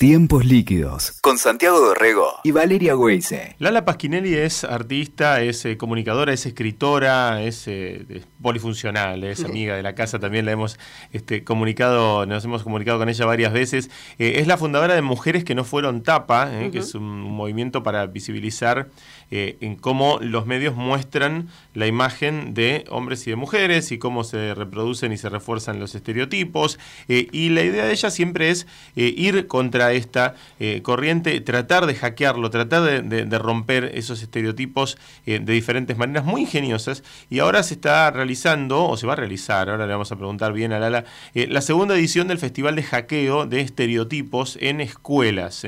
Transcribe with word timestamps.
Tiempos 0.00 0.46
líquidos 0.46 1.18
con 1.20 1.36
Santiago 1.36 1.78
Dorrego 1.78 2.40
y 2.42 2.52
Valeria 2.52 2.96
Weise. 2.96 3.54
Lala 3.58 3.84
Pasquinelli 3.84 4.32
es 4.32 4.64
artista, 4.64 5.42
es 5.42 5.66
eh, 5.66 5.76
comunicadora, 5.76 6.32
es 6.32 6.46
escritora, 6.46 7.42
es, 7.42 7.68
eh, 7.68 8.22
polifuncional, 8.40 9.22
es 9.24 9.44
amiga 9.44 9.76
de 9.76 9.82
la 9.82 9.94
casa, 9.94 10.18
también 10.18 10.46
la 10.46 10.52
hemos 10.52 10.78
este, 11.12 11.44
comunicado, 11.44 12.24
nos 12.24 12.42
hemos 12.46 12.62
comunicado 12.62 12.98
con 12.98 13.10
ella 13.10 13.26
varias 13.26 13.52
veces. 13.52 13.90
Eh, 14.18 14.36
es 14.36 14.46
la 14.46 14.56
fundadora 14.56 14.94
de 14.94 15.02
Mujeres 15.02 15.44
que 15.44 15.54
no 15.54 15.64
fueron 15.64 16.02
tapa, 16.02 16.50
que 16.72 16.78
es 16.78 16.94
un 16.94 17.20
movimiento 17.20 17.82
para 17.82 18.06
visibilizar 18.06 18.88
en 19.30 19.76
cómo 19.76 20.18
los 20.20 20.46
medios 20.46 20.74
muestran 20.74 21.48
la 21.74 21.86
imagen 21.86 22.52
de 22.52 22.84
hombres 22.90 23.26
y 23.26 23.30
de 23.30 23.36
mujeres 23.36 23.92
y 23.92 23.98
cómo 23.98 24.24
se 24.24 24.54
reproducen 24.54 25.12
y 25.12 25.16
se 25.16 25.28
refuerzan 25.28 25.78
los 25.78 25.94
estereotipos. 25.94 26.78
y 27.08 27.48
la 27.50 27.62
idea 27.62 27.84
de 27.84 27.92
ella 27.92 28.10
siempre 28.10 28.50
es 28.50 28.66
ir 28.96 29.46
contra 29.46 29.92
esta 29.92 30.34
eh, 30.58 30.82
corriente, 30.82 31.40
tratar 31.40 31.86
de 31.86 31.94
hackearlo, 31.94 32.50
tratar 32.50 33.02
de, 33.02 33.38
romper 33.38 33.92
esos 33.94 34.22
estereotipos 34.22 34.98
eh, 35.26 35.40
de 35.40 35.52
diferentes 35.52 35.96
maneras 35.96 36.24
muy 36.24 36.42
ingeniosas. 36.42 37.02
Y 37.28 37.38
ahora 37.38 37.62
se 37.62 37.74
está 37.74 38.10
realizando, 38.10 38.84
o 38.86 38.96
se 38.96 39.06
va 39.06 39.14
a 39.14 39.16
realizar, 39.16 39.70
ahora 39.70 39.86
le 39.86 39.92
vamos 39.92 40.12
a 40.12 40.16
preguntar 40.16 40.52
bien 40.52 40.72
a 40.72 40.78
Lala, 40.78 41.04
eh, 41.34 41.46
la 41.48 41.60
segunda 41.60 41.94
edición 41.94 42.28
del 42.28 42.38
Festival 42.38 42.76
de 42.76 42.82
Hackeo 42.82 43.46
de 43.46 43.60
Estereotipos 43.60 44.58
en 44.60 44.80
Escuelas. 44.80 45.64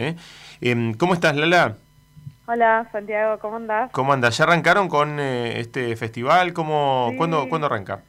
Em, 0.61 0.95
¿Cómo 0.95 1.15
estás, 1.15 1.37
Lala? 1.37 1.79
Hola, 2.47 2.89
Santiago, 2.91 3.39
¿cómo 3.39 3.57
andás? 3.57 3.93
¿Cómo 3.93 4.13
andas? 4.13 4.37
¿Ya 4.37 4.45
arrancaron 4.45 4.89
con 4.89 5.21
este 5.21 5.95
festival? 5.97 6.53
¿Cómo, 6.53 7.13
¿cuándo, 7.17 7.49
¿Cuándo 7.49 7.67
arranca? 7.67 8.03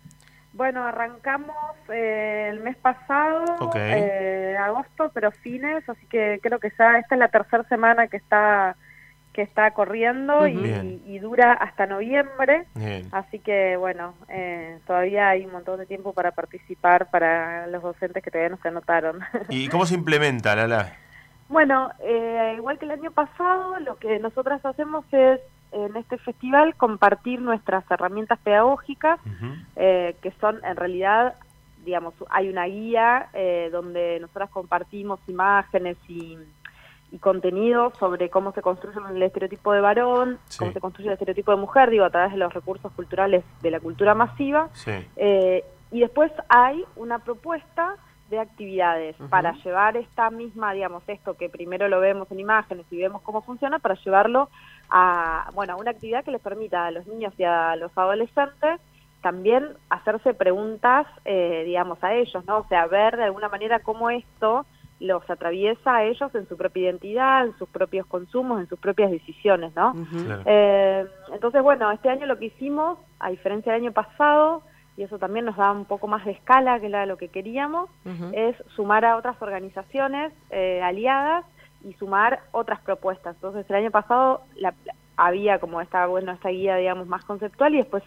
Bueno, 0.53 0.83
arrancamos 0.83 1.55
eh, 1.89 2.47
el 2.49 2.59
mes 2.59 2.75
pasado, 2.77 3.43
eh, 3.75 4.55
agosto, 4.59 5.11
pero 5.13 5.31
fines, 5.31 5.87
así 5.87 6.05
que 6.07 6.39
creo 6.41 6.59
que 6.59 6.71
ya 6.77 6.97
esta 6.97 7.15
es 7.15 7.19
la 7.19 7.27
tercera 7.27 7.63
semana 7.65 8.07
que 8.07 8.17
está 8.17 8.75
que 9.33 9.41
está 9.41 9.71
corriendo 9.71 10.47
y, 10.47 11.17
dura 11.17 11.53
hasta 11.53 11.87
noviembre, 11.87 12.67
así 13.11 13.39
que 13.39 13.77
bueno, 13.77 14.13
eh, 14.29 14.77
todavía 14.85 15.29
hay 15.29 15.43
un 15.43 15.51
montón 15.51 15.79
de 15.79 15.87
tiempo 15.87 16.13
para 16.13 16.31
participar 16.33 17.09
para 17.09 17.65
los 17.65 17.81
docentes 17.81 18.21
que 18.21 18.29
todavía 18.29 18.55
no 18.55 18.61
se 18.61 18.67
anotaron. 18.67 19.21
¿Y 19.49 19.69
cómo 19.69 19.87
se 19.87 19.95
implementa, 19.95 20.55
Lala? 20.55 21.02
Bueno, 21.49 21.91
igual 22.55 22.79
que 22.79 22.85
el 22.85 22.91
año 22.91 23.11
pasado, 23.11 23.79
lo 23.79 23.97
que 23.97 24.19
nosotras 24.19 24.65
hacemos 24.65 25.05
es 25.11 25.39
en 25.73 25.95
este 25.95 26.17
festival 26.17 26.75
compartir 26.75 27.41
nuestras 27.41 27.89
herramientas 27.89 28.39
pedagógicas, 28.39 29.19
eh, 29.75 30.15
que 30.21 30.31
son 30.39 30.63
en 30.63 30.75
realidad, 30.75 31.35
digamos, 31.83 32.13
hay 32.29 32.49
una 32.49 32.65
guía 32.65 33.29
eh, 33.33 33.69
donde 33.71 34.19
nosotras 34.21 34.49
compartimos 34.51 35.19
imágenes 35.27 35.97
y, 36.07 36.37
contenidos 37.19 37.93
sobre 37.99 38.31
cómo 38.31 38.53
se 38.53 38.63
construye 38.63 38.97
el 39.11 39.21
estereotipo 39.21 39.71
de 39.71 39.81
varón, 39.81 40.39
cómo 40.57 40.71
se 40.71 40.79
construye 40.79 41.09
el 41.09 41.13
estereotipo 41.13 41.51
de 41.51 41.57
mujer, 41.57 41.91
digo, 41.91 42.05
a 42.05 42.09
través 42.09 42.31
de 42.31 42.39
los 42.39 42.51
recursos 42.51 42.91
culturales 42.93 43.43
de 43.61 43.69
la 43.69 43.79
cultura 43.79 44.15
masiva. 44.15 44.69
Eh, 45.15 45.63
y 45.91 45.99
después 45.99 46.31
hay 46.49 46.83
una 46.95 47.19
propuesta 47.19 47.97
de 48.33 48.39
actividades 48.39 49.15
para 49.29 49.53
llevar 49.63 49.95
esta 49.97 50.29
misma, 50.29 50.73
digamos, 50.73 51.03
esto 51.07 51.35
que 51.35 51.49
primero 51.49 51.87
lo 51.87 51.99
vemos 51.99 52.29
en 52.31 52.39
imágenes 52.39 52.85
y 52.91 52.97
vemos 52.97 53.21
cómo 53.21 53.41
funciona, 53.41 53.79
para 53.79 53.95
llevarlo 53.95 54.49
a, 54.89 55.49
bueno, 55.53 55.73
a 55.73 55.75
una 55.77 55.91
actividad 55.91 56.23
que 56.23 56.31
les 56.31 56.41
permita 56.41 56.85
a 56.85 56.91
los 56.91 57.07
niños 57.07 57.33
y 57.37 57.43
a 57.43 57.75
los 57.75 57.95
adolescentes 57.97 58.79
también 59.21 59.69
hacerse 59.89 60.33
preguntas, 60.33 61.07
eh, 61.23 61.63
digamos, 61.65 62.03
a 62.03 62.13
ellos, 62.13 62.43
¿no? 62.45 62.57
O 62.57 62.67
sea, 62.67 62.87
ver 62.87 63.15
de 63.15 63.23
alguna 63.23 63.47
manera 63.47 63.79
cómo 63.79 64.09
esto 64.09 64.65
los 64.99 65.27
atraviesa 65.29 65.95
a 65.95 66.03
ellos 66.03 66.33
en 66.35 66.47
su 66.47 66.55
propia 66.57 66.83
identidad, 66.83 67.45
en 67.45 67.57
sus 67.57 67.67
propios 67.69 68.05
consumos, 68.05 68.59
en 68.59 68.67
sus 68.67 68.79
propias 68.79 69.11
decisiones, 69.11 69.73
¿no? 69.75 69.93
Eh, 70.45 71.05
entonces, 71.33 71.61
bueno, 71.63 71.89
este 71.91 72.09
año 72.09 72.25
lo 72.25 72.37
que 72.37 72.45
hicimos, 72.45 72.99
a 73.19 73.29
diferencia 73.29 73.73
del 73.73 73.83
año 73.83 73.91
pasado, 73.91 74.63
y 74.95 75.03
eso 75.03 75.17
también 75.17 75.45
nos 75.45 75.57
da 75.57 75.71
un 75.71 75.85
poco 75.85 76.07
más 76.07 76.23
de 76.25 76.31
escala 76.31 76.79
que 76.79 76.87
era 76.87 77.05
lo 77.05 77.17
que 77.17 77.29
queríamos, 77.29 77.89
es 78.33 78.55
sumar 78.75 79.05
a 79.05 79.17
otras 79.17 79.41
organizaciones 79.41 80.33
eh, 80.51 80.81
aliadas 80.83 81.45
y 81.83 81.93
sumar 81.93 82.41
otras 82.51 82.79
propuestas. 82.81 83.35
Entonces 83.35 83.65
el 83.69 83.75
año 83.75 83.91
pasado 83.91 84.41
la, 84.55 84.73
había 85.17 85.59
como 85.59 85.81
esta, 85.81 86.05
bueno, 86.05 86.31
esta 86.31 86.49
guía, 86.49 86.75
digamos, 86.75 87.07
más 87.07 87.25
conceptual 87.25 87.73
y 87.73 87.77
después 87.77 88.03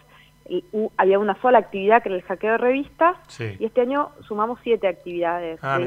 había 0.95 1.19
una 1.19 1.39
sola 1.41 1.59
actividad 1.59 2.01
que 2.01 2.09
era 2.09 2.17
el 2.17 2.23
hackeo 2.23 2.53
de 2.53 2.57
revistas 2.57 3.17
y 3.59 3.65
este 3.65 3.81
año 3.81 4.11
sumamos 4.27 4.59
siete 4.63 4.87
actividades, 4.87 5.59
ah, 5.61 5.77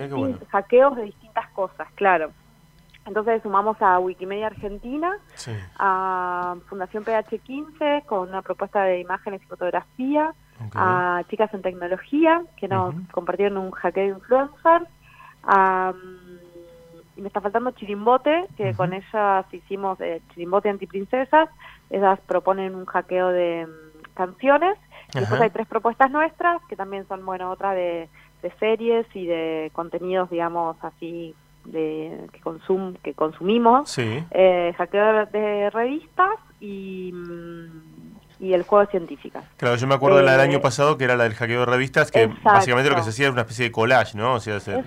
hackeos 0.51 0.97
de 0.97 1.05
distintas 1.05 1.49
cosas, 1.51 1.89
claro. 1.95 2.31
Entonces 3.07 3.43
sumamos 3.43 3.81
a 3.81 3.99
Wikimedia 3.99 4.49
Argentina, 4.49 5.17
a 5.79 6.57
Fundación 6.69 7.05
PH15 7.05 8.05
con 8.05 8.29
una 8.29 8.43
propuesta 8.43 8.85
de 8.85 9.01
imágenes 9.01 9.43
y 9.43 9.47
fotografía, 9.47 10.35
a 10.75 11.23
Chicas 11.29 11.53
en 11.55 11.63
Tecnología, 11.63 12.43
que 12.57 12.69
nos 12.69 12.95
compartieron 13.13 13.59
un 13.59 13.71
hackeo 13.71 14.05
de 14.05 14.11
influencers, 14.11 14.87
y 17.17 17.21
me 17.21 17.29
está 17.29 17.41
faltando 17.41 17.73
Chirimbote, 17.73 18.47
que 18.57 18.75
con 18.75 18.93
ellas 18.93 19.45
hicimos 19.53 20.01
eh, 20.01 20.23
Chirimbote 20.33 20.71
Antiprincesas, 20.71 21.49
ellas 21.91 22.19
proponen 22.27 22.75
un 22.75 22.87
hackeo 22.87 23.29
de 23.29 23.67
mm, 23.67 24.15
canciones, 24.15 24.79
y 25.15 25.21
después 25.21 25.41
hay 25.41 25.51
tres 25.51 25.67
propuestas 25.67 26.11
nuestras, 26.11 26.63
que 26.69 26.77
también 26.77 27.07
son, 27.09 27.25
bueno, 27.27 27.51
otra 27.51 27.73
de, 27.73 28.09
series 28.59 29.07
y 29.15 29.27
de 29.27 29.71
contenidos, 29.75 30.31
digamos, 30.31 30.77
así 30.83 31.35
de 31.65 32.27
que 32.33 32.41
consum 32.41 32.95
que 33.03 33.13
consumimos. 33.13 33.99
Eh, 33.99 34.75
hackeo 34.79 35.27
de 35.27 35.69
revistas 35.69 36.39
y 36.59 37.13
mm, 37.13 37.90
y 38.41 38.55
el 38.55 38.63
juego 38.63 38.91
científica. 38.91 39.43
Claro, 39.57 39.77
yo 39.77 39.87
me 39.87 39.95
acuerdo 39.95 40.19
de 40.19 40.25
la 40.25 40.33
del 40.33 40.41
año 40.41 40.59
eh, 40.59 40.61
pasado, 40.61 40.97
que 40.97 41.05
era 41.05 41.15
la 41.15 41.25
del 41.25 41.35
hackeo 41.35 41.61
de 41.61 41.67
revistas, 41.67 42.11
que 42.11 42.27
básicamente 42.43 42.91
lo 42.91 42.97
que 42.97 43.03
se 43.03 43.11
hacía 43.11 43.27
era 43.27 43.33
una 43.33 43.43
especie 43.43 43.67
de 43.67 43.73
collage, 43.73 44.17
¿no? 44.17 44.35
O 44.35 44.41
sea, 44.41 44.59
se, 44.61 44.83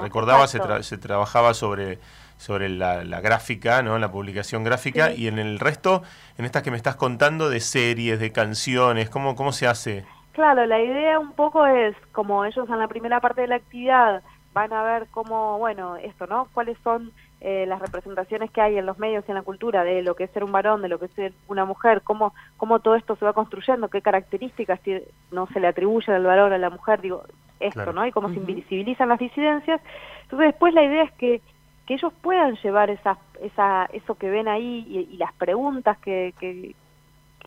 recordaba, 0.00 0.46
se, 0.48 0.60
se, 0.82 0.98
trabajaba 0.98 1.54
sobre 1.54 1.98
sobre 2.36 2.68
la, 2.68 3.02
gráfica, 3.20 3.82
¿no? 3.82 3.98
La 3.98 4.10
publicación 4.10 4.64
gráfica, 4.64 5.12
y 5.12 5.26
en 5.28 5.38
el 5.38 5.58
resto, 5.58 6.02
en 6.38 6.44
estas 6.44 6.62
que 6.62 6.70
me 6.70 6.76
estás 6.76 6.96
contando, 6.96 7.48
de 7.48 7.60
series, 7.60 8.20
de 8.20 8.32
canciones, 8.32 9.08
¿cómo, 9.08 9.34
cómo 9.34 9.52
se 9.52 9.66
hace? 9.66 10.04
Claro, 10.32 10.66
la 10.66 10.80
idea 10.82 11.18
un 11.18 11.32
poco 11.32 11.66
es, 11.66 11.96
como 12.12 12.44
ellos 12.44 12.68
en 12.68 12.78
la 12.78 12.88
primera 12.88 13.20
parte 13.20 13.40
de 13.42 13.46
la 13.48 13.56
actividad 13.56 14.22
van 14.56 14.72
a 14.72 14.82
ver 14.82 15.06
cómo, 15.10 15.58
bueno, 15.58 15.96
esto, 15.96 16.26
¿no? 16.26 16.48
¿Cuáles 16.54 16.78
son 16.82 17.12
eh, 17.42 17.66
las 17.68 17.78
representaciones 17.78 18.50
que 18.50 18.62
hay 18.62 18.78
en 18.78 18.86
los 18.86 18.98
medios 18.98 19.22
y 19.28 19.30
en 19.30 19.34
la 19.34 19.42
cultura 19.42 19.84
de 19.84 20.00
lo 20.00 20.16
que 20.16 20.24
es 20.24 20.30
ser 20.30 20.42
un 20.44 20.50
varón, 20.50 20.80
de 20.80 20.88
lo 20.88 20.98
que 20.98 21.04
es 21.04 21.12
ser 21.12 21.34
una 21.46 21.66
mujer, 21.66 22.00
cómo, 22.00 22.32
cómo 22.56 22.78
todo 22.78 22.94
esto 22.94 23.16
se 23.16 23.26
va 23.26 23.34
construyendo, 23.34 23.88
qué 23.88 24.00
características 24.00 24.80
no 25.30 25.46
se 25.48 25.60
le 25.60 25.66
atribuyen 25.66 26.14
al 26.14 26.24
varón 26.24 26.54
a 26.54 26.58
la 26.58 26.70
mujer, 26.70 27.02
digo, 27.02 27.24
esto, 27.60 27.92
¿no? 27.92 28.06
Y 28.06 28.12
cómo 28.12 28.30
se 28.30 28.36
invisibilizan 28.36 29.10
las 29.10 29.18
disidencias. 29.18 29.78
Entonces 30.22 30.48
después 30.48 30.72
la 30.72 30.84
idea 30.84 31.02
es 31.02 31.12
que, 31.12 31.42
que 31.84 31.92
ellos 31.92 32.14
puedan 32.22 32.56
llevar 32.56 32.88
esa, 32.88 33.18
esa, 33.42 33.90
eso 33.92 34.14
que 34.14 34.30
ven 34.30 34.48
ahí 34.48 34.86
y, 34.88 35.14
y 35.14 35.18
las 35.18 35.34
preguntas 35.34 35.98
que, 35.98 36.32
que, 36.40 36.74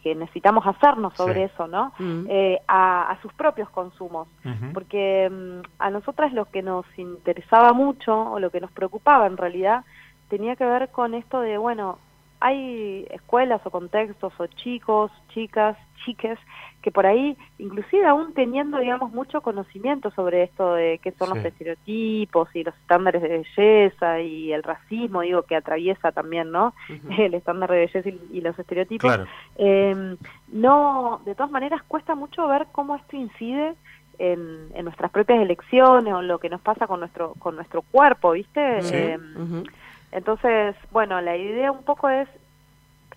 que 0.01 0.15
necesitamos 0.15 0.65
hacernos 0.65 1.13
sobre 1.15 1.45
eso, 1.45 1.67
¿no? 1.67 1.91
Mm. 1.99 2.25
Eh, 2.29 2.59
a, 2.67 3.17
sus 3.21 3.33
propios 3.33 3.69
consumos, 3.69 4.27
porque 4.73 5.29
mm, 5.29 5.61
a 5.79 5.89
nosotras 5.89 6.33
lo 6.33 6.45
que 6.45 6.61
nos 6.61 6.85
interesaba 6.97 7.73
mucho 7.73 8.13
o 8.31 8.39
lo 8.39 8.49
que 8.49 8.61
nos 8.61 8.71
preocupaba 8.71 9.27
en 9.27 9.37
realidad 9.37 9.83
tenía 10.29 10.55
que 10.55 10.65
ver 10.65 10.89
con 10.89 11.13
esto 11.13 11.41
de, 11.41 11.57
bueno, 11.57 11.97
hay 12.39 13.05
escuelas 13.11 13.61
o 13.65 13.71
contextos 13.71 14.33
o 14.37 14.47
chicos, 14.47 15.11
chicas, 15.29 15.77
chiques 16.05 16.39
que 16.81 16.91
por 16.91 17.05
ahí, 17.05 17.37
inclusive 17.57 18.05
aún 18.05 18.33
teniendo, 18.33 18.79
digamos, 18.79 19.11
mucho 19.11 19.41
conocimiento 19.41 20.11
sobre 20.11 20.43
esto 20.43 20.75
de 20.75 20.99
qué 21.03 21.11
son 21.11 21.29
los 21.29 21.43
estereotipos 21.43 22.47
y 22.55 22.63
los 22.63 22.73
estándares 22.75 23.21
de 23.21 23.27
belleza 23.27 24.21
y 24.21 24.53
el 24.53 24.63
racismo, 24.63 25.21
digo, 25.21 25.43
que 25.43 25.57
atraviesa 25.57 26.13
también, 26.13 26.51
¿no? 26.51 26.73
El 27.17 27.33
estándar 27.33 27.69
de 27.69 27.79
belleza 27.79 28.09
y, 28.31 28.39
los 28.39 28.57
estereotipos. 28.57 29.19
Em, 29.57 30.15
no, 30.47 31.21
de 31.25 31.35
todas 31.35 31.51
maneras, 31.51 31.81
cuesta 31.83 32.15
mucho 32.15 32.47
ver 32.47 32.67
cómo 32.71 32.95
esto 32.95 33.17
incide 33.17 33.75
en, 34.17 34.69
nuestras 34.83 35.11
propias 35.11 35.41
elecciones 35.41 36.13
o 36.13 36.21
lo 36.21 36.39
que 36.39 36.49
nos 36.49 36.61
pasa 36.61 36.87
con 36.87 37.01
nuestro, 37.01 37.33
con 37.39 37.55
nuestro 37.55 37.81
cuerpo, 37.81 38.31
¿viste? 38.31 38.79
Em, 39.13 39.63
entonces, 40.11 40.75
bueno, 40.91 41.21
la 41.21 41.35
idea 41.37 41.71
un 41.71 41.83
poco 41.83 42.09
es 42.09 42.27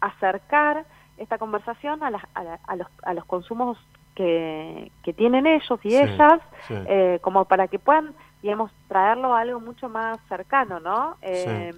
acercar 0.01 0.85
esta 1.17 1.39
conversación 1.39 2.03
a, 2.03 2.11
a, 2.35 2.77
los, 2.77 2.89
a 3.03 3.15
los 3.15 3.25
consumos 3.25 3.79
que, 4.15 4.91
que 5.03 5.13
tienen 5.13 5.47
ellos 5.47 5.81
y 5.83 5.97
ellas, 5.97 6.41
Eh, 6.71 7.19
como 7.23 7.45
para 7.45 7.69
que 7.69 7.79
puedan, 7.79 8.15
digamos, 8.41 8.71
traerlo 8.89 9.35
a 9.35 9.41
algo 9.41 9.61
mucho 9.61 9.89
más 9.89 10.19
cercano, 10.29 10.81
¿no? 10.81 11.17
Eh, 11.23 11.73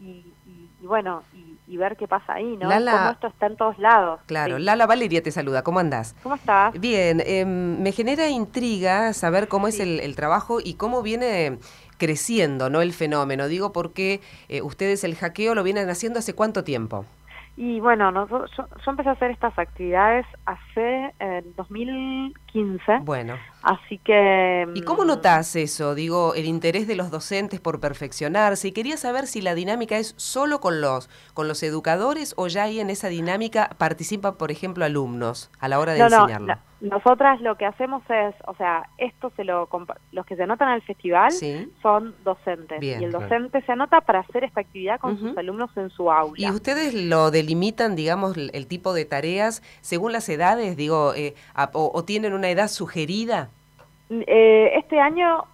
y, 0.00 0.24
y, 0.46 0.86
bueno, 0.86 1.22
y, 1.66 1.76
ver 1.76 1.96
qué 1.96 2.08
pasa 2.08 2.34
ahí, 2.34 2.56
¿no? 2.56 2.68
Cómo 2.68 3.10
esto 3.10 3.26
está 3.28 3.46
en 3.46 3.56
todos 3.56 3.78
lados. 3.78 4.20
Claro, 4.26 4.58
Lala 4.58 4.86
Valeria 4.86 5.22
te 5.22 5.30
saluda, 5.30 5.62
¿cómo 5.62 5.78
andás? 5.78 6.16
¿Cómo 6.22 6.34
estás? 6.34 6.78
Bien, 6.80 7.22
em, 7.24 7.80
me 7.80 7.92
genera 7.92 8.28
intriga 8.28 9.12
saber 9.12 9.48
cómo 9.48 9.68
es 9.68 9.78
el, 9.78 10.00
el, 10.00 10.16
trabajo 10.16 10.58
y 10.62 10.74
cómo 10.74 11.02
viene 11.02 11.58
creciendo, 11.98 12.70
¿no? 12.70 12.80
El 12.80 12.92
fenómeno. 12.92 13.48
Digo 13.48 13.72
porque 13.72 14.20
eh, 14.48 14.62
ustedes 14.62 15.04
el 15.04 15.14
hackeo 15.14 15.54
lo 15.54 15.62
vienen 15.62 15.90
haciendo 15.90 16.20
hace 16.20 16.34
cuánto 16.34 16.64
tiempo. 16.64 17.04
Y 17.56 17.80
bueno, 17.80 18.12
nosotros, 18.12 18.50
yo, 18.56 18.90
empecé 18.90 19.08
a 19.08 19.12
hacer 19.12 19.32
estas 19.32 19.58
actividades 19.58 20.24
hace 20.46 21.12
eh, 21.18 21.42
2015. 22.52 22.98
Bueno. 23.04 23.36
Así 23.62 23.98
que... 23.98 24.66
¿Y 24.74 24.82
cómo 24.82 25.04
mm, 25.04 25.06
notas 25.06 25.56
eso? 25.56 25.94
Digo, 25.94 26.34
el 26.34 26.46
interés 26.46 26.86
de 26.86 26.96
los 26.96 27.10
docentes 27.10 27.60
por 27.60 27.80
perfeccionarse. 27.80 28.68
Y 28.68 28.72
quería 28.72 28.96
saber 28.96 29.26
si 29.26 29.40
la 29.40 29.54
dinámica 29.54 29.98
es 29.98 30.14
solo 30.16 30.60
con 30.60 30.80
los, 30.80 31.10
con 31.34 31.48
los 31.48 31.62
educadores 31.62 32.34
o 32.36 32.46
ya 32.46 32.64
ahí 32.64 32.80
en 32.80 32.90
esa 32.90 33.08
dinámica 33.08 33.70
participan, 33.76 34.36
por 34.36 34.50
ejemplo, 34.50 34.84
alumnos 34.84 35.50
a 35.58 35.68
la 35.68 35.80
hora 35.80 35.92
de 35.92 36.00
enseñarlo. 36.00 36.56
nosotras 36.80 37.40
lo 37.40 37.56
que 37.56 37.66
hacemos 37.66 38.02
es, 38.08 38.34
o 38.46 38.54
sea, 38.54 38.88
esto 38.96 39.32
se 39.36 39.44
lo 39.44 39.68
los 40.12 40.24
que 40.24 40.36
se 40.36 40.44
anotan 40.44 40.68
al 40.68 40.82
festival 40.82 41.32
son 41.82 42.14
docentes. 42.24 42.82
y 42.82 42.92
el 42.92 43.10
docente 43.10 43.60
se 43.62 43.72
anota 43.72 44.00
para 44.00 44.20
hacer 44.20 44.44
esta 44.44 44.60
actividad 44.60 45.00
con 45.00 45.18
sus 45.18 45.36
alumnos 45.36 45.70
en 45.76 45.90
su 45.90 46.10
aula. 46.10 46.36
¿Y 46.38 46.50
ustedes 46.50 46.94
lo 46.94 47.30
delimitan, 47.30 47.96
digamos, 47.96 48.36
el, 48.36 48.66
tipo 48.68 48.92
de 48.92 49.04
tareas 49.04 49.62
según 49.80 50.12
las 50.12 50.28
edades? 50.28 50.76
Digo, 50.76 51.12
eh, 51.14 51.34
o 51.72 52.04
tienen 52.04 52.34
una 52.38 52.50
edad 52.50 52.68
sugerida? 52.68 53.50
Eh, 54.10 54.72
este 54.76 54.98
año 55.00 55.44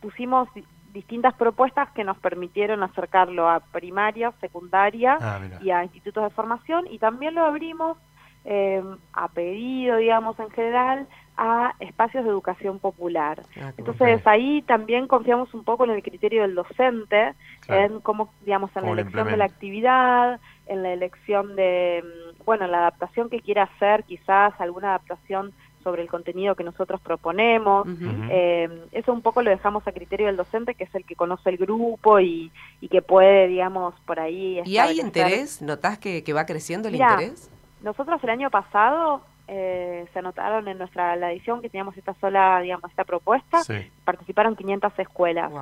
pusimos 0.00 0.48
distintas 0.92 1.34
propuestas 1.34 1.90
que 1.90 2.04
nos 2.04 2.16
permitieron 2.18 2.82
acercarlo 2.82 3.48
a 3.48 3.60
primaria, 3.60 4.32
secundaria 4.40 5.18
ah, 5.20 5.40
y 5.60 5.70
a 5.70 5.84
institutos 5.84 6.24
de 6.24 6.30
formación 6.30 6.86
y 6.90 6.98
también 6.98 7.34
lo 7.34 7.44
abrimos 7.44 7.98
eh, 8.44 8.82
a 9.12 9.28
pedido, 9.28 9.96
digamos, 9.96 10.38
en 10.38 10.50
general 10.50 11.06
a 11.36 11.74
espacios 11.80 12.24
de 12.24 12.30
educación 12.30 12.78
popular. 12.78 13.42
Ah, 13.60 13.72
Entonces 13.76 14.26
ahí 14.26 14.62
también 14.62 15.06
confiamos 15.06 15.52
un 15.52 15.64
poco 15.64 15.84
en 15.84 15.90
el 15.90 16.02
criterio 16.02 16.42
del 16.42 16.54
docente, 16.54 17.34
en 17.68 18.00
cómo, 18.00 18.32
digamos, 18.44 18.70
en 18.74 18.84
la 18.86 18.92
elección 18.92 19.28
de 19.28 19.36
la 19.36 19.44
actividad, 19.44 20.40
en 20.66 20.82
la 20.82 20.92
elección 20.92 21.56
de, 21.56 22.02
mm, 22.04 22.44
bueno, 22.44 22.66
la 22.68 22.78
adaptación 22.78 23.28
que 23.28 23.40
quiera 23.40 23.64
hacer, 23.64 24.04
quizás 24.04 24.54
alguna 24.60 24.90
adaptación 24.90 25.52
sobre 25.86 26.02
el 26.02 26.08
contenido 26.08 26.56
que 26.56 26.64
nosotros 26.64 27.00
proponemos. 27.00 27.86
Eh, 28.28 28.88
eso 28.90 29.12
un 29.12 29.22
poco 29.22 29.40
lo 29.40 29.50
dejamos 29.50 29.86
a 29.86 29.92
criterio 29.92 30.26
del 30.26 30.36
docente, 30.36 30.74
que 30.74 30.82
es 30.82 30.94
el 30.96 31.04
que 31.04 31.14
conoce 31.14 31.48
el 31.48 31.58
grupo 31.58 32.18
y, 32.18 32.50
que 32.90 33.02
puede, 33.02 33.46
digamos, 33.46 33.94
por 34.04 34.18
ahí... 34.18 34.60
¿Y 34.64 34.78
hay 34.78 34.98
interés? 34.98 35.62
¿Notás 35.62 35.98
que, 35.98 36.24
va 36.32 36.44
creciendo 36.44 36.88
el 36.88 36.96
interés? 36.96 37.48
Nosotros 37.82 38.20
el 38.24 38.30
año 38.30 38.50
pasado 38.50 39.20
eh, 39.46 40.06
se 40.12 40.18
anotaron 40.18 40.66
en 40.66 40.76
nuestra 40.76 41.14
la 41.14 41.30
edición 41.30 41.62
que 41.62 41.68
teníamos 41.68 41.96
esta 41.96 42.14
sola, 42.14 42.58
digamos, 42.60 42.90
esta 42.90 43.04
propuesta, 43.04 43.62
participaron 44.04 44.56
500 44.56 44.92
escuelas. 44.98 45.52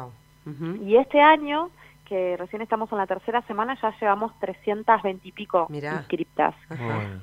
Y 0.81 0.97
este 0.97 1.21
año 1.21 1.69
que 2.07 2.37
recién 2.39 2.63
estamos 2.63 2.91
en 2.93 2.99
la 2.99 3.07
tercera 3.07 3.43
semana, 3.43 3.79
ya 3.83 3.95
llevamos 4.01 4.33
320 4.41 5.29
y 5.29 5.33
pico 5.33 5.69
inscriptas. 5.71 6.55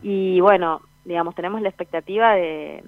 Y 0.03 0.39
bueno, 0.39 0.81
digamos, 1.05 1.35
tenemos 1.35 1.61
la 1.61 1.69
expectativa 1.69 2.33
de, 2.35 2.83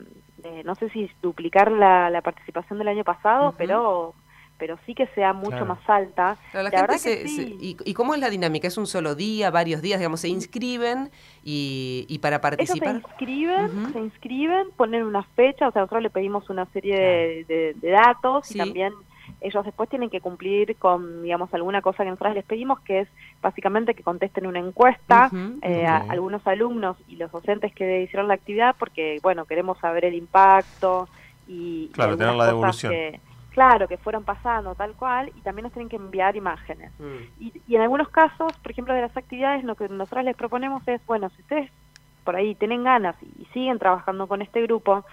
no 0.66 0.76
sé 0.76 0.90
si 0.90 1.10
duplicar 1.22 1.72
la, 1.72 2.10
la 2.10 2.22
participación 2.22 2.80
del 2.80 2.90
año 2.90 3.04
pasado, 3.04 3.54
pero 3.58 4.14
pero 4.58 4.78
sí 4.86 4.96
que 4.96 5.08
sea 5.08 5.34
mucho 5.34 5.66
más 5.66 5.80
alta. 5.88 6.38
la, 6.54 6.70
gente 6.70 6.98
se, 7.00 7.56
y, 7.60 7.94
cómo 7.94 8.14
es 8.14 8.22
la 8.22 8.30
dinámica? 8.30 8.68
¿Es 8.68 8.78
un 8.78 8.88
solo 8.88 9.14
día, 9.14 9.52
varios 9.52 9.82
días? 9.82 10.00
Digamos, 10.00 10.22
se 10.22 10.30
inscriben 10.30 11.12
y, 11.44 12.06
y 12.08 12.20
para 12.20 12.40
participar. 12.40 12.92
se 12.92 12.96
inscriben, 12.96 13.94
se 13.94 14.00
inscriben, 14.00 14.68
ponen 14.78 15.04
una 15.04 15.24
fecha, 15.24 15.68
o 15.68 15.72
sea, 15.72 15.82
nosotros 15.82 16.04
le 16.04 16.10
pedimos 16.10 16.50
una 16.50 16.66
serie 16.68 17.46
de, 17.46 17.74
de, 17.74 17.90
datos 17.90 18.56
y 18.56 18.58
también 18.58 18.94
ellos 19.44 19.66
después 19.66 19.90
tienen 19.90 20.10
que 20.10 20.22
cumplir 20.22 20.76
con, 20.78 21.22
digamos, 21.22 21.54
alguna 21.54 21.82
cosa 21.82 22.04
que 22.04 22.10
nosotros 22.10 22.34
les 22.34 22.46
pedimos, 22.46 22.80
que 22.80 23.02
es 23.02 23.10
básicamente 23.42 23.94
que 23.94 24.02
contesten 24.02 24.48
una 24.48 24.60
encuesta 24.60 25.30
eh, 25.62 25.86
a 25.86 25.98
algunos 26.10 26.46
alumnos 26.48 26.98
y 27.08 27.18
los 27.18 27.32
docentes 27.32 27.74
que 27.74 28.02
hicieron 28.02 28.28
la 28.28 28.36
actividad, 28.36 28.76
porque, 28.80 29.20
bueno, 29.22 29.46
queremos 29.46 29.78
saber 29.80 30.06
el 30.06 30.16
impacto 30.16 31.10
y... 31.48 31.90
Claro, 31.90 32.18
tener 32.18 32.36
la 32.36 32.48
devolución. 32.48 32.94
claro, 33.52 33.88
que 33.88 33.98
fueron 33.98 34.24
pasando 34.24 34.76
tal 34.76 34.94
cual, 34.94 35.32
y 35.36 35.42
también 35.42 35.64
nos 35.64 35.74
tienen 35.74 35.90
que 35.90 35.98
enviar 35.98 36.36
imágenes. 36.36 36.92
Mm. 36.98 37.44
Y, 37.44 37.62
y 37.68 37.76
en 37.76 37.82
algunos 37.82 38.10
casos, 38.10 38.54
por 38.60 38.72
ejemplo, 38.72 38.94
de 38.94 39.02
las 39.02 39.16
actividades, 39.16 39.64
lo 39.64 39.76
que 39.76 39.90
nosotros 39.90 40.24
les 40.24 40.38
proponemos 40.38 40.88
es, 40.88 41.06
bueno, 41.06 41.30
si 41.36 41.42
ustedes 41.42 41.70
por 42.24 42.36
ahí 42.36 42.56
tienen 42.56 42.84
ganas 42.84 43.16
y 43.22 43.46
siguen 43.54 43.80
trabajando 43.80 44.28
con 44.28 44.42
este 44.42 44.62
grupo, 44.62 45.04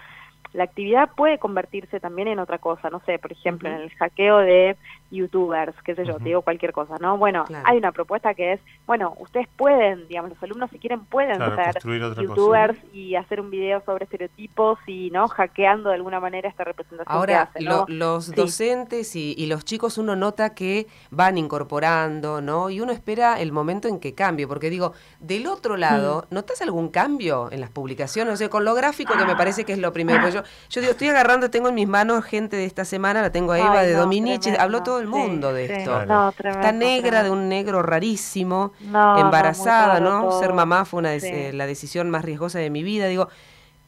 la 0.52 0.64
actividad 0.64 1.11
puede 1.17 1.38
convertirse 1.38 2.00
también 2.00 2.29
en 2.29 2.38
otra 2.38 2.58
cosa, 2.58 2.91
no 2.91 3.00
sé, 3.06 3.19
por 3.19 3.32
ejemplo, 3.32 3.69
en 3.69 3.76
el 3.76 3.91
hackeo 3.91 4.38
de 4.38 4.76
youtubers, 5.11 5.75
qué 5.85 5.95
sé 5.95 6.05
yo, 6.05 6.17
te 6.19 6.25
digo 6.25 6.43
cualquier 6.43 6.73
cosa, 6.73 6.97
¿no? 7.01 7.19
Bueno, 7.19 7.45
hay 7.65 7.77
una 7.77 7.93
propuesta 7.93 8.35
que 8.35 8.55
es, 8.55 8.61
bueno, 8.87 9.15
ustedes 9.19 9.49
pueden, 9.57 10.07
digamos, 10.09 10.31
los 10.31 10.43
alumnos 10.43 10.71
si 10.71 10.79
quieren 10.79 11.05
pueden 11.05 11.39
ser 11.39 11.79
youtubers 12.17 12.79
y 12.93 13.17
hacer 13.17 13.41
un 13.41 13.51
video 13.51 13.83
sobre 13.85 14.05
estereotipos 14.05 14.79
y, 14.87 15.11
¿no? 15.11 15.29
Hackeando 15.29 15.89
de 15.91 15.97
alguna 15.97 16.21
manera 16.21 16.49
esta 16.49 16.65
representación 16.65 17.17
Ahora, 17.17 17.51
los 17.89 18.35
docentes 18.35 19.17
y, 19.17 19.47
los 19.51 19.65
chicos 19.65 19.99
uno 19.99 20.15
nota 20.15 20.55
que 20.55 20.87
van 21.11 21.37
incorporando, 21.37 22.41
¿no? 22.41 22.71
Y 22.71 22.81
uno 22.81 22.93
espera 22.93 23.41
el 23.41 23.51
momento 23.51 23.89
en 23.89 23.99
que 23.99 24.15
cambie, 24.15 24.47
porque 24.47 24.71
digo, 24.71 24.93
del 25.19 25.49
otro 25.49 25.77
lado, 25.77 26.27
¿notas 26.31 26.63
algún 26.63 26.89
cambio 26.89 27.49
en 27.51 27.61
las 27.61 27.71
publicaciones? 27.71 28.35
O 28.35 28.37
sea, 28.37 28.49
con 28.49 28.65
lo 28.65 28.75
gráfico 28.75 29.15
que 29.19 29.25
me 29.25 29.35
parece 29.35 29.65
que 29.65 29.73
es 29.73 29.79
lo 29.79 29.93
primero, 29.93 30.21
pues 30.21 30.35
yo, 30.35 30.43
yo 30.69 30.81
digo, 30.81 30.93
estoy 30.93 31.09
agarrando, 31.09 31.51
tengo 31.51 31.69
en 31.69 31.75
mis 31.75 31.89
manos 31.89 32.25
gente 32.25 32.56
de 32.56 32.65
esta 32.65 32.85
semana, 32.85 33.23
la 33.23 33.33
tengo 33.33 33.53
a 33.53 33.59
Eva 33.59 33.83
de 33.83 33.95
Dominici, 33.95 34.51
habló 34.56 34.83
todo 34.85 35.00
el 35.00 35.08
mundo 35.08 35.52
de 35.52 35.64
esto. 35.64 36.00
Está 36.00 36.73
negra, 36.73 37.23
de 37.23 37.31
un 37.31 37.49
negro 37.49 37.82
rarísimo, 37.82 38.73
embarazada, 38.82 40.00
¿no? 40.00 40.38
Ser 40.38 40.52
mamá 40.52 40.85
fue 40.85 40.99
una 41.00 41.11
la 41.52 41.67
decisión 41.67 42.11
más 42.11 42.25
riesgosa 42.25 42.58
de 42.58 42.70
mi 42.70 42.82
vida. 42.82 43.06
Digo, 43.08 43.29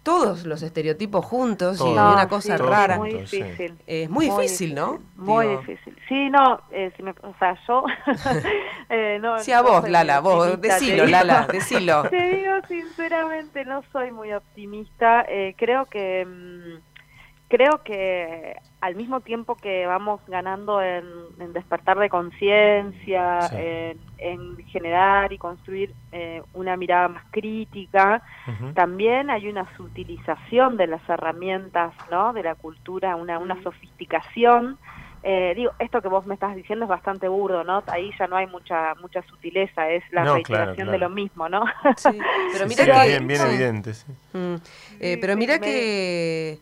todos 0.03 0.45
los 0.47 0.63
estereotipos 0.63 1.25
juntos 1.25 1.81
y 1.81 1.85
una 1.85 2.29
cosa 2.29 2.57
rara. 2.57 2.95
Es 2.95 3.01
muy 3.01 3.13
difícil. 3.13 3.79
Es 3.87 4.11
muy, 4.11 4.27
difícil, 4.27 4.75
¿no? 4.75 4.99
Muy 5.17 5.47
difícil. 5.47 5.97
Sí, 6.09 6.29
no, 6.29 6.61
eh, 6.73 6.93
si 6.97 7.03
me, 7.03 7.13
o 7.23 7.35
sea, 7.39 7.57
yo... 7.67 7.85
eh, 8.91 9.19
no, 9.21 9.39
sí, 9.39 9.53
a 9.53 9.63
vos, 9.63 9.89
Lala, 9.89 10.21
vos, 10.21 10.61
decilo, 10.61 11.07
Lala, 11.07 11.47
decilo. 11.53 12.03
Te 12.11 12.37
digo 12.37 12.55
sinceramente, 12.67 13.65
no 13.65 13.83
soy 13.93 14.11
muy 14.11 14.33
optimista. 14.33 15.25
Eh, 15.29 15.55
creo 15.57 15.87
que... 15.87 16.27
Mm, 16.27 16.92
creo 17.53 17.83
que 17.85 18.57
al 18.81 18.97
mismo 18.97 19.21
tiempo 19.21 19.57
que 19.57 19.85
vamos 19.85 20.23
ganando 20.27 20.81
en, 20.81 21.05
despertar 21.53 21.99
de 21.99 22.09
conciencia, 22.09 23.41
en, 24.17 24.57
generar 24.69 25.35
y 25.35 25.37
construir 25.37 25.93
eh, 26.13 26.43
una 26.55 26.79
mirada 26.79 27.09
más 27.09 27.25
crítica, 27.31 28.23
también 28.75 29.29
hay 29.29 29.49
una 29.49 29.67
sutilización 29.77 30.79
de 30.79 30.87
las 30.87 31.07
herramientas, 31.07 31.93
¿no? 32.11 32.33
De 32.33 32.43
la 32.43 32.55
cultura, 32.55 33.17
una, 33.17 33.39
una 33.39 33.63
sofisticación. 33.63 34.79
Eh, 35.23 35.53
digo, 35.55 35.73
esto 35.79 36.01
que 36.01 36.09
vos 36.09 36.25
me 36.25 36.33
estás 36.33 36.57
diciendo 36.57 36.87
es 36.87 36.89
bastante 36.89 37.29
burdo, 37.29 37.65
¿no? 37.65 37.85
Ahí 37.89 38.13
ya 38.19 38.27
no 38.29 38.37
hay 38.37 38.47
mucha 38.47 38.95
mucha 39.03 39.23
sutileza, 39.25 39.91
es 39.91 40.03
la 40.11 40.25
reiteración 40.25 40.91
de 40.91 40.99
lo 40.99 41.11
mismo, 41.11 41.51
¿no? 41.51 41.65
Sí, 41.99 42.19
pero 42.53 42.67
mira 42.67 42.85
que, 43.03 43.09
bien, 43.09 43.27
bien 43.27 43.41
evidente. 43.43 43.93
Mm. 44.33 44.55
Eh, 45.01 45.19
pero 45.21 45.37
mira 45.37 45.59
que 45.59 46.59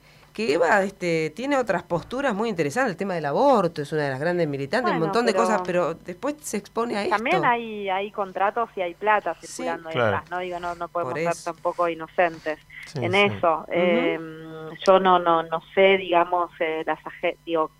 que 0.47 0.54
Eva 0.54 0.82
este, 0.82 1.30
tiene 1.30 1.56
otras 1.56 1.82
posturas 1.82 2.35
muy 2.35 2.49
interesantes, 2.49 2.92
el 2.92 2.97
tema 2.97 3.14
del 3.14 3.26
aborto 3.26 3.82
es 3.82 3.92
una 3.92 4.04
de 4.04 4.11
las 4.11 4.20
grandes 4.20 4.49
militantes, 4.49 4.92
un 4.92 5.00
montón 5.00 5.26
de 5.26 5.35
cosas, 5.35 5.62
pero 5.64 5.94
después 5.94 6.37
se 6.40 6.56
expone 6.56 6.97
a 6.97 7.02
esto. 7.02 7.16
También 7.16 7.44
hay, 7.44 7.88
hay 7.88 8.11
contratos 8.11 8.70
y 8.76 8.80
hay 8.80 8.94
plata 8.94 9.35
circulando 9.35 9.88
detrás, 9.88 10.30
¿no? 10.30 10.38
Digo, 10.38 10.59
no, 10.61 10.75
no 10.75 10.88
podemos 10.88 11.14
ser 11.14 11.54
tampoco 11.54 11.88
inocentes 11.88 12.59
en 12.94 13.14
eso. 13.14 13.66
Em, 13.68 14.70
yo 14.87 14.99
no, 14.99 15.18
no, 15.18 15.42
no 15.42 15.62
sé, 15.75 15.97
digamos, 15.97 16.50
eh, 16.61 16.82
las 16.87 16.99
digo, 17.44 17.70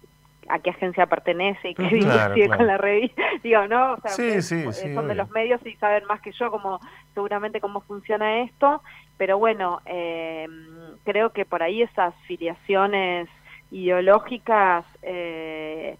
a 0.51 0.59
qué 0.59 0.71
agencia 0.71 1.07
pertenece 1.07 1.71
y 1.71 1.75
qué 1.75 1.89
claro, 2.01 2.35
con 2.57 2.67
la 2.67 2.79
revista. 2.79 3.23
Digo, 3.43 3.67
¿no? 3.67 3.95
O 3.95 4.01
sea, 4.01 4.27
eh, 4.27 4.43
son 4.43 5.09
de 5.09 5.15
los 5.15 5.31
medios 5.31 5.65
y 5.65 5.75
saben 5.77 6.05
más 6.07 6.21
que 6.21 6.33
yo 6.33 6.51
cómo, 6.51 6.81
seguramente 7.15 7.61
cómo 7.61 7.81
funciona 7.83 8.43
esto, 8.43 8.83
pero 9.17 9.39
bueno, 9.39 9.81
eh, 9.87 10.49
creo 11.05 11.31
que 11.31 11.45
por 11.45 11.63
ahí 11.63 11.83
esas 11.83 12.15
filiaciones 12.27 13.29
ideológicas 13.71 14.85
eh, 15.03 15.97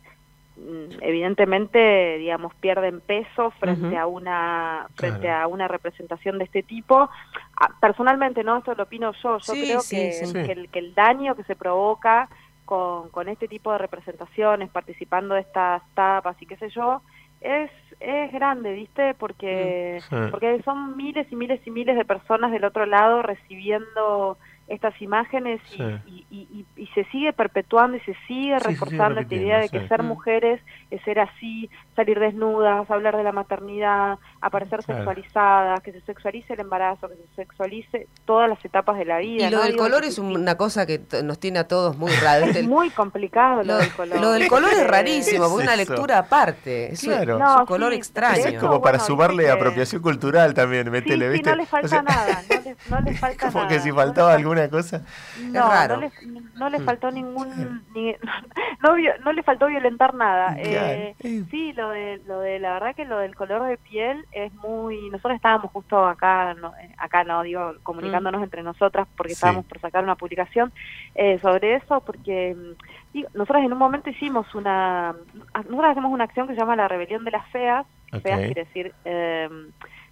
evidentemente 1.01 2.19
digamos 2.19 2.55
pierden 2.57 3.01
peso 3.01 3.51
frente 3.53 3.97
a 3.97 4.07
una 4.07 4.87
frente 4.95 5.31
a 5.31 5.47
una 5.47 5.69
representación 5.69 6.39
de 6.39 6.45
este 6.45 6.63
tipo. 6.63 7.09
Ah, 7.57 7.71
personalmente 7.81 8.45
no 8.45 8.59
esto 8.59 8.75
lo 8.75 8.83
opino 8.83 9.13
yo. 9.23 9.39
Yo 9.39 9.53
creo 9.53 9.81
que, 9.89 10.53
el, 10.53 10.69
que 10.69 10.79
el 10.79 10.95
daño 10.95 11.35
que 11.35 11.45
se 11.45 11.57
provoca 11.57 12.29
con, 12.71 13.09
con 13.09 13.29
este 13.29 13.49
tipo 13.49 13.73
de 13.73 13.79
representaciones 13.79 14.71
participando 14.71 15.35
de 15.35 15.41
estas 15.41 15.83
tapas 15.95 16.41
y 16.41 16.47
qué 16.47 16.57
sé 16.57 16.71
yo 16.71 17.03
es 17.41 17.69
es 17.99 18.33
grande, 18.33 18.73
¿viste? 18.73 19.15
Porque 19.15 20.01
porque 20.31 20.63
son 20.63 20.97
miles 20.97 21.27
y 21.33 21.37
miles 21.37 21.61
y 21.67 21.71
miles 21.73 21.97
de 21.97 22.05
personas 22.05 22.53
del 22.53 22.65
otro 22.65 22.87
lado 22.87 23.23
recibiendo 23.23 24.39
estas 24.71 25.01
imágenes 25.03 25.61
y, 26.07 26.25
y, 26.31 26.87
se 26.95 27.05
sigue 27.07 27.33
perpetuando 27.33 27.97
y 27.97 28.01
se 28.01 28.15
sigue 28.27 28.59
reforzando 28.59 29.21
esta 29.21 29.35
idea 29.35 29.59
de 29.59 29.69
que 29.69 29.87
ser 29.89 30.03
mm. 30.03 30.07
mujeres 30.07 30.61
es 30.91 31.03
ser 31.03 31.19
así, 31.19 31.69
salir 31.97 32.19
desnudas, 32.19 32.89
hablar 32.91 33.17
de 33.17 33.25
la 33.25 33.33
maternidad, 33.33 34.19
aparecer 34.41 34.83
sexualizadas, 34.83 35.81
que 35.81 35.93
se 35.93 36.01
sexualice 36.03 36.55
el 36.55 36.61
embarazo, 36.61 37.09
que 37.09 37.17
se 37.17 37.35
sexualice 37.37 38.07
todas 38.25 38.49
las 38.49 38.65
etapas 38.65 38.97
de 38.97 39.05
la 39.05 39.19
vida. 39.19 39.49
Y 39.49 39.51
lo 39.51 39.63
del 39.63 39.77
color 39.77 40.05
es 40.05 40.19
una 40.19 40.57
cosa 40.57 40.87
que 40.87 41.01
nos 41.25 41.39
tiene 41.39 41.59
a 41.59 41.69
todos 41.69 41.97
muy 41.97 42.13
raro. 42.13 42.47
es 42.47 42.67
muy 42.67 42.91
complicado 42.91 43.65
lo, 43.65 43.77
del 43.77 43.93
color. 43.93 44.21
Lo 44.21 44.33
del 44.33 44.49
color 44.49 44.73
es 44.73 44.87
rarísimo, 44.87 45.47
es 45.47 45.65
una 45.65 45.75
lectura 45.75 46.19
aparte. 46.19 46.93
Es, 46.93 47.01
claro. 47.01 47.39
un 47.61 47.67
color 47.67 47.93
extraño. 47.93 48.47
es 48.47 48.59
como 48.61 48.81
para 48.81 49.01
sumarle 49.01 49.51
apropiación 49.51 50.01
cultural 50.01 50.55
también, 50.55 50.91
métele, 50.91 51.29
¿viste? 51.29 51.51
no 51.51 51.57
le 51.57 51.67
falta 51.67 52.03
nada, 52.03 52.43
no 52.89 53.01
le, 53.01 53.15
falta 53.19 53.51
como 53.51 53.67
que 53.67 53.81
si 53.81 53.91
faltaba 53.91 54.35
alguna 54.35 54.60
cosa. 54.69 55.05
No, 55.41 55.69
raro. 55.69 55.97
no 55.97 56.01
le, 56.03 56.11
no 56.57 56.69
le 56.69 56.79
mm. 56.79 56.85
faltó 56.85 57.11
ningún... 57.11 57.85
no, 58.83 58.97
no, 59.25 59.33
le 59.33 59.43
faltó 59.43 59.69
violentar 59.69 60.15
nada. 60.15 60.57
Eh, 60.59 61.15
sí, 61.51 61.73
lo 61.73 61.91
de, 61.91 62.21
lo 62.27 62.41
de 62.41 62.59
la 62.59 62.75
verdad 62.75 62.95
que 62.95 63.05
lo 63.05 63.19
del 63.19 63.35
color 63.35 63.67
de 63.67 63.79
piel 63.79 64.27
es 64.33 64.53
muy... 64.55 65.09
Nosotros 65.11 65.37
estábamos 65.37 65.71
justo 65.71 66.07
acá, 66.07 66.55
no, 66.55 66.75
eh, 66.77 66.95
acá 66.99 67.25
no 67.25 67.43
digo, 67.43 67.75
comunicándonos 67.83 68.41
mm. 68.41 68.45
entre 68.45 68.63
nosotras 68.63 69.07
porque 69.17 69.33
estábamos 69.33 69.65
por 69.65 69.81
sacar 69.81 70.05
una 70.05 70.17
publicación 70.17 70.73
eh, 71.15 71.39
sobre 71.41 71.77
eso, 71.77 72.01
porque 72.01 72.55
mm, 72.55 73.13
digo, 73.15 73.29
nosotros 73.35 73.65
en 73.65 73.73
un 73.73 73.79
momento 73.79 74.11
hicimos 74.11 74.55
una... 74.55 75.15
Nosotros 75.55 75.91
hacemos 75.91 76.13
una 76.13 76.25
acción 76.25 76.47
que 76.47 76.55
se 76.55 76.61
llama 76.61 76.77
la 76.77 76.89
rebelión 76.89 77.25
de 77.25 77.31
las 77.31 77.47
feas, 77.49 77.87
feas 78.23 78.41
quiere 78.41 78.65
decir... 78.65 78.93
Eh, 79.05 79.49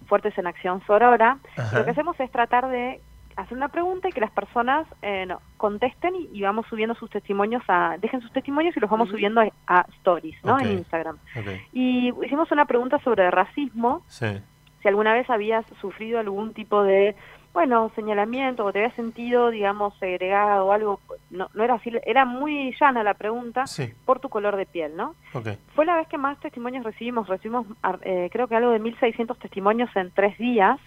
fuertes 0.09 0.37
en 0.37 0.47
acción 0.47 0.81
sorora, 0.85 1.37
lo 1.73 1.85
que 1.85 1.91
hacemos 1.91 2.19
es 2.19 2.29
tratar 2.31 2.67
de 2.67 2.99
hacer 3.41 3.57
una 3.57 3.69
pregunta 3.69 4.09
y 4.09 4.11
que 4.11 4.21
las 4.21 4.31
personas 4.31 4.87
eh, 5.01 5.27
contesten 5.57 6.15
y, 6.15 6.41
vamos 6.41 6.65
subiendo 6.67 6.95
sus 6.95 7.09
testimonios 7.09 7.63
a 7.67 7.97
dejen 7.99 8.21
sus 8.21 8.31
testimonios 8.31 8.75
y 8.75 8.79
los 8.79 8.89
vamos 8.89 9.09
subiendo 9.09 9.41
a, 9.67 9.85
stories 9.99 10.35
no 10.43 10.59
en 10.59 10.71
Instagram. 10.79 11.17
Y 11.73 12.13
hicimos 12.25 12.51
una 12.51 12.65
pregunta 12.65 12.99
sobre 12.99 13.29
racismo. 13.31 14.03
Si 14.09 14.87
alguna 14.87 15.13
vez 15.13 15.29
habías 15.29 15.65
sufrido 15.81 16.19
algún 16.19 16.53
tipo 16.53 16.83
de 16.83 17.15
bueno 17.51 17.91
señalamiento 17.95 18.63
o 18.63 18.71
te 18.71 18.79
habías 18.79 18.95
sentido 18.95 19.49
digamos 19.49 19.97
segregado 19.97 20.67
o 20.67 20.71
algo 20.71 20.99
no, 21.31 21.49
no 21.55 21.63
era 21.63 21.73
así 21.73 21.91
era 22.05 22.23
muy 22.23 22.75
llana 22.79 23.03
la 23.03 23.15
pregunta 23.15 23.65
por 24.05 24.19
tu 24.19 24.29
color 24.29 24.55
de 24.55 24.67
piel 24.67 24.95
no 24.95 25.15
fue 25.73 25.85
la 25.85 25.95
vez 25.95 26.07
que 26.07 26.19
más 26.19 26.39
testimonios 26.39 26.83
recibimos. 26.83 27.27
Recibimos 27.27 27.65
eh, 28.03 28.29
creo 28.31 28.47
que 28.47 28.55
algo 28.55 28.71
de 28.71 28.79
1600 28.79 29.39
testimonios 29.39 29.89
en 29.95 30.11
tres 30.11 30.37
días 30.37 30.79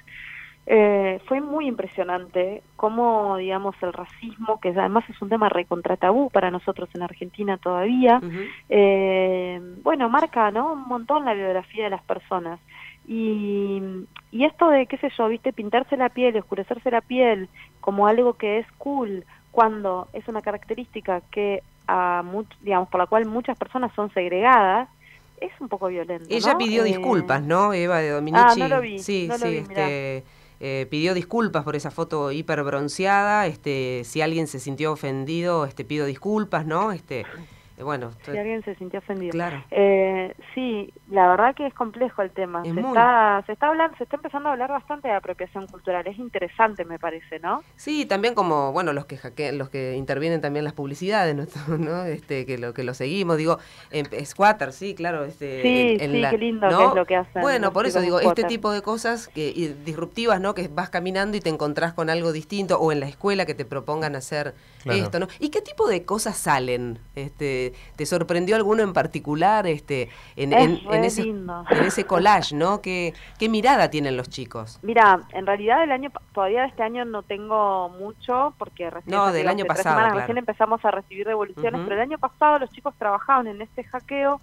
eh, 0.67 1.21
fue 1.27 1.41
muy 1.41 1.67
impresionante 1.67 2.63
cómo, 2.77 3.37
digamos, 3.37 3.75
el 3.83 3.93
racismo, 3.93 4.61
que 4.61 4.69
además 4.69 5.05
es 5.09 5.21
un 5.21 5.29
tema 5.29 5.49
recontra 5.49 5.97
tabú 5.97 6.31
para 6.31 6.51
nosotros 6.51 6.89
en 6.95 7.03
Argentina 7.03 7.57
todavía, 7.57 8.21
eh, 8.69 9.61
bueno, 9.83 10.09
marca, 10.09 10.51
¿no? 10.51 10.75
Un 10.75 10.87
montón 10.87 11.25
la 11.25 11.35
biografía 11.35 11.85
de 11.85 11.91
las 11.91 12.03
personas. 12.03 12.61
Y, 13.09 13.83
y 14.31 14.45
esto 14.45 14.69
de, 14.69 14.87
qué 14.87 14.97
sé 14.99 15.09
yo, 15.19 15.27
viste, 15.29 15.53
pintarse 15.53 15.97
la 15.97 16.11
piel, 16.11 16.37
oscurecerse 16.37 16.91
la 16.93 17.01
piel 17.01 17.49
como 17.81 18.07
algo 18.07 18.35
que 18.35 18.59
es 18.59 18.67
cool, 18.79 19.25
cuando 19.51 20.09
es 20.13 20.27
una 20.29 20.43
característica 20.43 21.23
que, 21.33 21.63
a 21.89 22.25
digamos, 22.61 22.89
por 22.89 23.01
la 23.01 23.07
cual 23.07 23.27
muchas 23.27 23.59
personas 23.59 23.93
son 23.95 24.13
segregadas, 24.15 24.89
es 25.41 25.53
un 25.61 25.69
poco 25.69 25.89
violento. 25.89 26.27
Ella 26.31 26.57
pidió 26.57 26.83
eh, 26.83 26.87
disculpas, 26.87 27.43
¿no? 27.43 27.75
Eva 27.75 27.99
de 27.99 28.11
Dominici. 28.11 28.45
Ah, 28.45 28.55
no 28.57 28.69
lo 28.69 28.81
vi. 28.81 29.01
Sí, 29.01 29.27
no 29.29 29.37
sí, 29.37 29.57
este, 29.57 30.25
eh, 30.65 30.87
pidió 30.89 31.13
disculpas 31.13 31.65
por 31.65 31.75
esa 31.75 31.91
foto 31.91 32.31
hiper 32.31 32.63
bronceada, 32.63 33.49
este, 33.49 34.03
si 34.05 34.21
alguien 34.21 34.47
se 34.47 34.61
sintió 34.61 34.93
ofendido, 34.93 35.65
este, 35.65 35.85
pido 35.85 36.07
disculpas, 36.07 36.67
¿no? 36.67 36.93
Este, 36.93 37.27
eh, 37.79 37.83
bueno, 37.83 38.11
si 38.23 38.31
alguien 38.37 38.63
se 38.65 38.75
sintió 38.75 38.99
ofendido. 38.99 39.33
Claro. 39.33 39.65
Eh, 39.71 40.35
sí, 40.55 40.93
la 41.11 41.29
verdad 41.29 41.55
que 41.55 41.67
es 41.67 41.75
complejo 41.75 42.23
el 42.23 42.31
tema. 42.31 42.63
se, 42.63 42.71
está, 42.71 43.43
se 43.47 43.53
está 43.53 43.69
hablando, 43.69 43.97
se 43.97 44.05
está 44.05 44.17
empezando 44.17 44.49
a 44.49 44.53
hablar 44.53 44.71
bastante 44.71 45.09
de 45.09 45.15
apropiación 45.15 45.67
cultural. 45.67 46.07
Es 46.07 46.19
interesante, 46.19 46.85
me 46.85 46.99
parece, 46.99 47.39
¿no? 47.41 47.63
Sí, 47.77 48.07
también 48.07 48.35
como 48.35 48.73
bueno 48.73 48.93
los 48.93 49.07
que 49.07 49.53
los 49.53 49.71
que 49.71 49.97
intervienen 49.97 50.41
también 50.41 50.65
las 50.65 50.75
publicidades, 50.75 51.35
¿no? 51.69 52.05
Este, 52.05 52.47
que 52.47 52.59
lo 52.59 52.75
que 52.75 52.85
lo 52.85 52.95
seguimos, 52.95 53.37
digo, 53.37 53.59
en, 53.91 54.07
Squatter, 54.25 54.73
sí, 54.73 54.95
claro, 54.95 55.25
este, 55.25 55.63
sí, 55.63 55.99
sí, 55.99 56.23
qué 56.31 56.39
lindo 56.39 56.69
que 56.69 56.85
es 56.85 56.95
lo 56.95 57.07
que 57.07 57.17
hacen. 57.17 57.43
Bueno, 57.43 57.73
por 57.73 57.87
eso 57.87 58.01
digo, 58.01 58.21
este 58.21 58.45
tipo 58.45 58.71
de 58.71 58.83
cosas 58.83 59.29
que 59.29 59.75
disruptivas, 59.85 60.41
¿no? 60.41 60.55
Que 60.55 60.69
vas 60.69 60.91
caminando 60.91 61.37
y 61.37 61.41
te 61.41 61.49
encontrás 61.49 61.93
con 61.93 62.11
algo 62.11 62.33
distinto 62.33 62.79
o 62.79 62.93
en 62.93 63.01
la 63.01 63.09
escuela 63.09 63.47
que 63.47 63.55
te 63.55 63.65
propongan 63.65 64.17
hacer 64.17 64.55
esto, 64.85 65.19
¿no? 65.19 65.29
¿Y 65.39 65.51
qué 65.51 65.61
tipo 65.61 65.89
de 65.89 66.05
cosas 66.05 66.37
salen? 66.37 66.99
Este, 67.15 67.62
¿Te 67.97 68.07
sorprendió 68.07 68.57
alguno 68.57 68.83
en 68.83 68.93
particular 68.93 69.67
este, 69.67 70.09
en, 70.37 70.53
ese, 70.53 71.23
en 71.23 71.85
ese 71.85 72.05
collage, 72.05 72.55
¿no? 72.55 72.81
¿Qué, 72.81 73.15
¿Qué 73.39 73.49
mirada 73.49 73.91
tienen 73.91 74.17
los 74.17 74.29
chicos? 74.29 74.79
Mira, 74.83 75.21
en 75.33 75.47
realidad 75.47 75.85
el 75.85 75.93
año 75.93 76.11
todavía 76.35 76.65
este 76.65 76.83
año 76.83 77.05
no 77.05 77.23
tengo 77.23 77.89
mucho 77.91 78.55
porque 78.59 78.91
recién, 78.91 79.17
no, 79.17 79.33
del 79.33 79.49
año 79.49 79.65
pasado, 79.65 80.15
recién 80.15 80.39
empezamos 80.39 80.85
a 80.85 80.91
recibir 80.91 81.27
devoluciones, 81.27 81.81
pero 81.85 81.95
el 81.95 82.03
año 82.03 82.19
pasado 82.19 82.59
los 82.59 82.71
chicos 82.71 82.95
trabajaban 82.99 83.47
en 83.47 83.63
este 83.63 83.85
hackeo 83.85 84.41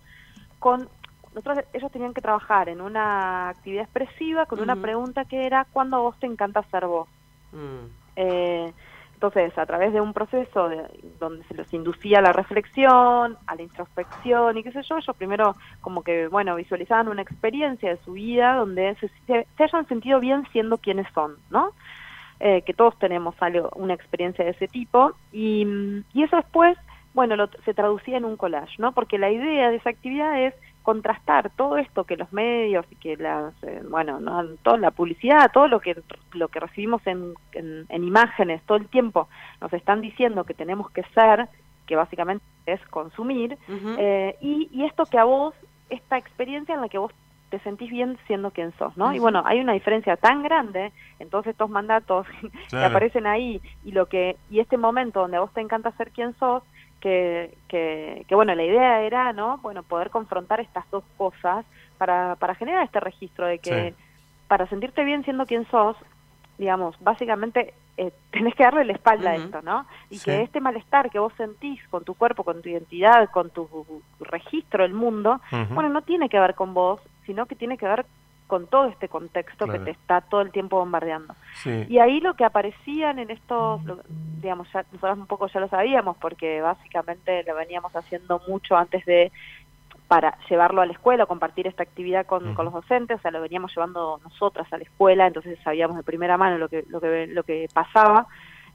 con 0.60 0.90
nosotros 1.34 1.60
ellos 1.74 1.92
tenían 1.92 2.14
que 2.14 2.22
trabajar 2.22 2.70
en 2.70 2.82
una 2.82 3.50
actividad 3.50 3.84
expresiva 3.84 4.46
con 4.46 4.60
una 4.60 4.76
pregunta 4.76 5.26
que 5.26 5.46
era 5.46 5.66
¿cuándo 5.72 5.98
a 5.98 6.00
vos 6.00 6.20
te 6.20 6.26
encanta 6.26 6.64
ser 6.72 6.88
vos? 6.88 7.08
Mm. 7.52 7.86
Eh, 8.16 8.74
entonces, 9.20 9.58
a 9.58 9.66
través 9.66 9.92
de 9.92 10.00
un 10.00 10.14
proceso 10.14 10.70
donde 11.20 11.44
se 11.44 11.54
los 11.54 11.74
inducía 11.74 12.20
a 12.20 12.22
la 12.22 12.32
reflexión, 12.32 13.38
a 13.48 13.56
la 13.56 13.62
introspección 13.62 14.58
y 14.58 14.64
qué 14.64 14.72
sé 14.72 14.82
yo, 14.84 14.96
ellos 14.96 15.14
primero 15.18 15.58
como 15.82 16.04
que, 16.04 16.30
bueno, 16.30 16.56
visualizaban 16.56 17.10
una 17.10 17.22
experiencia 17.22 17.90
de 17.90 17.98
su 18.06 18.14
vida 18.14 18.56
donde 18.56 18.96
se, 18.96 19.10
se, 19.28 19.46
hayan 19.62 19.86
sentido 19.90 20.22
bien 20.22 20.48
siendo 20.54 20.78
quienes 20.78 21.06
son, 21.14 21.36
¿no? 21.50 21.74
Eh, 22.40 22.62
que 22.62 22.74
todos 22.74 22.98
tenemos 22.98 23.36
algo, 23.42 23.70
una 23.76 23.94
experiencia 23.94 24.46
de 24.46 24.52
ese 24.52 24.70
tipo 24.70 25.12
y, 25.34 25.68
y 26.14 26.24
eso 26.24 26.38
después, 26.38 26.78
bueno, 27.14 27.36
lo, 27.36 27.50
se 27.66 27.74
traducía 27.74 28.16
en 28.16 28.24
un 28.24 28.38
collage, 28.38 28.76
¿no? 28.78 28.94
Porque 28.94 29.18
la 29.18 29.30
idea 29.30 29.70
de 29.70 29.76
esa 29.76 29.90
actividad 29.90 30.42
es 30.42 30.54
contrastar 30.84 31.52
todo 31.52 31.78
esto 31.78 32.04
que 32.04 32.18
los 32.18 32.32
medios 32.34 32.86
y 32.90 32.96
que 32.96 33.18
las 33.18 33.54
eh, 33.64 33.82
bueno 33.90 34.20
no 34.20 34.44
toda 34.64 34.78
la 34.78 34.92
publicidad 34.92 35.52
todo 35.54 35.68
lo 35.68 35.80
que 35.80 36.02
lo 36.34 36.48
que 36.48 36.60
recibimos 36.60 37.06
en, 37.06 37.34
en, 37.54 38.04
imágenes 38.04 38.62
todo 38.64 38.78
el 38.78 38.88
tiempo 38.88 39.28
nos 39.62 39.72
están 39.74 40.02
diciendo 40.02 40.44
que 40.44 40.54
tenemos 40.54 40.90
que 40.92 41.04
ser 41.16 41.48
que 41.86 41.96
básicamente 41.96 42.46
es 42.66 42.82
consumir 42.88 43.58
eh, 43.98 44.36
y, 44.42 44.70
y 44.72 44.86
esto 44.86 45.06
que 45.06 45.20
a 45.20 45.26
vos 45.26 45.54
esta 45.90 46.18
experiencia 46.18 46.76
en 46.76 46.82
la 46.82 46.90
que 46.90 46.98
vos 46.98 47.12
te 47.50 47.60
sentís 47.60 47.90
bien 47.90 48.18
siendo 48.28 48.52
quien 48.52 48.72
sos, 48.78 48.96
¿no? 48.96 49.14
Y 49.14 49.20
bueno, 49.20 49.42
hay 49.46 49.60
una 49.60 49.74
diferencia 49.74 50.16
tan 50.18 50.44
grande 50.44 50.92
en 51.20 51.30
todos 51.30 51.48
estos 51.48 51.70
mandatos 51.70 52.28
que 52.70 52.84
aparecen 52.84 53.28
ahí 53.28 53.62
y 53.84 53.92
lo 53.92 54.06
que 54.08 54.38
y 54.50 54.60
este 54.60 54.78
momento 54.78 55.22
donde 55.22 55.38
a 55.38 55.42
vos 55.42 55.54
te 55.54 55.62
encanta 55.62 55.92
ser 55.94 56.12
quien 56.12 56.38
sos, 56.38 56.64
que, 57.00 57.58
que, 57.68 58.36
bueno, 58.36 58.54
la 58.56 58.64
idea 58.64 59.02
era, 59.02 59.34
¿no? 59.34 59.58
Bueno, 59.60 59.84
poder 59.84 60.10
confrontar 60.10 60.60
estas 60.60 60.90
dos 60.92 61.04
cosas 61.18 61.66
para, 61.98 62.36
para 62.36 62.56
generar 62.56 62.84
este 62.84 63.00
registro 63.00 63.46
de 63.48 63.60
que 63.60 63.94
para 64.48 64.68
sentirte 64.68 65.04
bien 65.04 65.24
siendo 65.24 65.46
quien 65.46 65.66
sos, 65.70 65.96
digamos, 66.58 66.96
básicamente 67.00 67.74
eh, 67.98 68.12
tenés 68.32 68.56
que 68.56 68.64
darle 68.64 68.86
la 68.86 68.94
espalda 68.94 69.32
a 69.32 69.36
esto, 69.36 69.62
¿no? 69.62 69.86
Y 70.10 70.20
que 70.20 70.42
este 70.42 70.60
malestar 70.60 71.10
que 71.10 71.20
vos 71.20 71.34
sentís 71.38 71.82
con 71.90 72.04
tu 72.04 72.16
cuerpo, 72.16 72.44
con 72.44 72.62
tu 72.62 72.70
identidad, 72.70 73.30
con 73.30 73.50
tu 73.50 73.68
registro 74.20 74.84
del 74.84 74.94
mundo, 74.94 75.40
bueno, 75.72 75.90
no 75.90 76.02
tiene 76.02 76.30
que 76.30 76.40
ver 76.40 76.56
con 76.56 76.74
vos, 76.74 77.00
sino 77.26 77.46
que 77.46 77.56
tiene 77.56 77.78
que 77.78 77.88
ver 77.88 78.06
con 78.50 78.66
todo 78.66 78.86
este 78.86 79.08
contexto 79.08 79.68
que 79.68 79.78
te 79.78 79.92
está 79.92 80.22
todo 80.22 80.42
el 80.42 80.52
tiempo 80.52 80.80
bombardeando. 80.80 81.36
Y 81.88 82.00
ahí 82.00 82.20
lo 82.20 82.34
que 82.34 82.44
aparecían 82.44 83.20
en 83.20 83.30
estos, 83.30 83.80
digamos, 84.42 84.68
ya, 84.74 84.84
nosotros 84.92 85.20
un 85.20 85.28
poco 85.28 85.48
ya 85.48 85.60
lo 85.60 85.70
sabíamos 85.70 86.18
porque 86.18 86.60
básicamente 86.60 87.44
lo 87.44 87.54
veníamos 87.54 87.96
haciendo 87.96 88.42
mucho 88.48 88.76
antes 88.76 89.06
de 89.06 89.32
para 90.08 90.36
llevarlo 90.50 90.82
a 90.82 90.88
la 90.88 90.94
escuela, 90.94 91.28
compartir 91.28 91.68
esta 91.68 91.84
actividad 91.84 92.26
con, 92.26 92.56
con, 92.56 92.66
los 92.66 92.74
docentes, 92.74 93.20
o 93.20 93.22
sea, 93.22 93.30
lo 93.30 93.42
veníamos 93.42 93.72
llevando 93.76 94.20
nosotras 94.24 94.66
a 94.74 94.78
la 94.78 94.84
escuela, 94.84 95.28
entonces 95.28 95.60
sabíamos 95.64 95.98
de 95.98 96.02
primera 96.02 96.36
mano 96.36 96.58
lo 96.58 96.68
que, 96.68 96.84
lo 96.90 97.00
que, 97.00 97.28
lo 97.28 97.44
que 97.44 97.70
pasaba, 97.72 98.26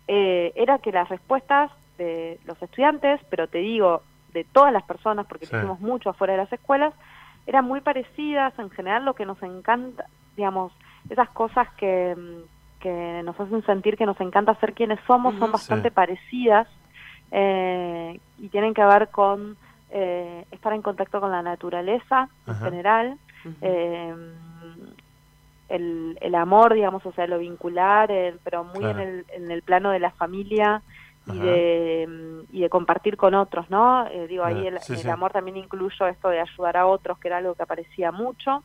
eh, 0.06 0.52
era 0.54 0.78
que 0.78 0.92
las 0.92 1.08
respuestas 1.08 1.72
de 1.98 2.38
los 2.44 2.62
estudiantes, 2.62 3.20
pero 3.28 3.48
te 3.48 3.58
digo, 3.58 4.02
de 4.32 4.44
todas 4.44 4.72
las 4.72 4.84
personas, 4.84 5.26
porque 5.26 5.46
hicimos 5.46 5.80
mucho 5.80 6.10
afuera 6.10 6.34
de 6.34 6.38
las 6.38 6.52
escuelas, 6.52 6.94
eran 7.46 7.64
muy 7.64 7.80
parecidas, 7.80 8.58
en 8.58 8.70
general 8.70 9.04
lo 9.04 9.14
que 9.14 9.26
nos 9.26 9.42
encanta, 9.42 10.06
digamos, 10.36 10.72
esas 11.08 11.28
cosas 11.30 11.68
que, 11.74 12.16
mm, 12.16 12.80
que 12.80 13.22
nos 13.24 13.38
hacen 13.38 13.64
sentir 13.64 13.96
que 13.96 14.06
nos 14.06 14.20
encanta 14.20 14.54
ser 14.56 14.74
quienes 14.74 15.00
somos 15.06 15.34
son 15.38 15.52
bastante 15.52 15.90
parecidas 15.90 16.68
eh, 17.30 18.20
y 18.38 18.48
tienen 18.48 18.74
que 18.74 18.84
ver 18.84 19.08
con 19.08 19.56
eh, 19.90 20.44
estar 20.50 20.72
en 20.72 20.82
contacto 20.82 21.20
con 21.20 21.30
la 21.30 21.42
naturaleza 21.42 22.28
en 22.46 22.54
general, 22.56 23.18
eh, 23.62 24.14
el, 25.68 26.18
el, 26.20 26.34
amor, 26.34 26.74
digamos, 26.74 27.04
o 27.06 27.12
sea, 27.12 27.26
lo 27.26 27.38
vincular, 27.38 28.10
pero 28.42 28.64
muy 28.64 28.84
en, 28.84 28.98
el, 28.98 29.26
en 29.32 29.50
el 29.50 29.62
plano 29.62 29.90
de 29.90 30.00
la 30.00 30.10
familia 30.10 30.82
y 31.26 31.38
de, 31.38 32.44
y 32.52 32.60
de 32.60 32.68
compartir 32.68 33.16
con 33.16 33.34
otros, 33.34 33.70
¿no? 33.70 34.06
Eh, 34.08 34.26
digo, 34.28 34.44
ahí 34.44 34.66
el, 34.66 34.78
el 34.78 35.10
amor 35.10 35.32
también 35.32 35.56
incluyo 35.56 36.06
esto 36.06 36.28
de 36.28 36.40
ayudar 36.40 36.76
a 36.76 36.86
otros, 36.86 37.18
que 37.18 37.28
era 37.28 37.38
algo 37.38 37.54
que 37.54 37.62
aparecía 37.62 38.12
mucho. 38.12 38.62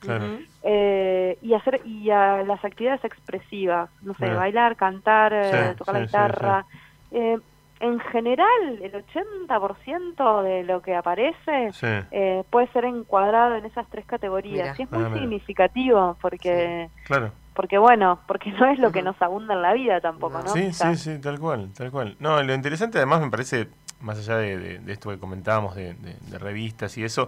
Eh, 0.63 1.37
y 1.41 1.53
hacer 1.53 1.81
y 1.85 2.09
a 2.09 2.43
las 2.43 2.63
actividades 2.63 3.03
expresivas, 3.05 3.89
no 4.01 4.13
sé, 4.15 4.29
bailar, 4.29 4.75
cantar, 4.75 5.33
eh, 5.33 5.75
tocar 5.77 5.95
la 5.95 6.01
guitarra. 6.01 6.65
Eh, 7.11 7.37
en 7.79 7.99
general, 7.99 8.79
el 8.81 8.91
80% 8.91 10.43
de 10.43 10.63
lo 10.63 10.81
que 10.81 10.95
aparece 10.95 11.71
eh, 12.11 12.43
puede 12.49 12.67
ser 12.67 12.83
encuadrado 12.83 13.55
en 13.55 13.65
esas 13.65 13.87
tres 13.87 14.05
categorías. 14.05 14.77
Y 14.77 14.83
es 14.83 14.91
muy 14.91 15.03
ah, 15.05 15.13
significativo 15.13 16.17
porque, 16.21 16.89
claro. 17.05 17.31
Porque, 17.59 17.77
bueno, 17.77 18.21
porque 18.25 18.53
no 18.53 18.71
es 18.71 18.79
lo 18.79 18.89
que 18.89 19.01
nos 19.01 19.21
abunda 19.21 19.53
en 19.53 19.61
la 19.61 19.73
vida 19.73 19.99
tampoco, 19.99 20.39
¿no? 20.41 20.47
Sí, 20.47 20.71
sí, 20.71 20.95
sí, 20.95 21.19
tal 21.19 21.41
cual, 21.41 21.73
tal 21.73 21.91
cual. 21.91 22.15
No, 22.17 22.41
lo 22.41 22.53
interesante 22.53 22.99
además 22.99 23.19
me 23.19 23.29
parece, 23.29 23.67
más 23.99 24.17
allá 24.17 24.37
de, 24.37 24.79
esto 24.87 25.09
que 25.09 25.19
comentábamos 25.19 25.75
de, 25.75 25.93
de 25.93 26.37
revistas 26.39 26.97
y 26.97 27.03
eso, 27.03 27.27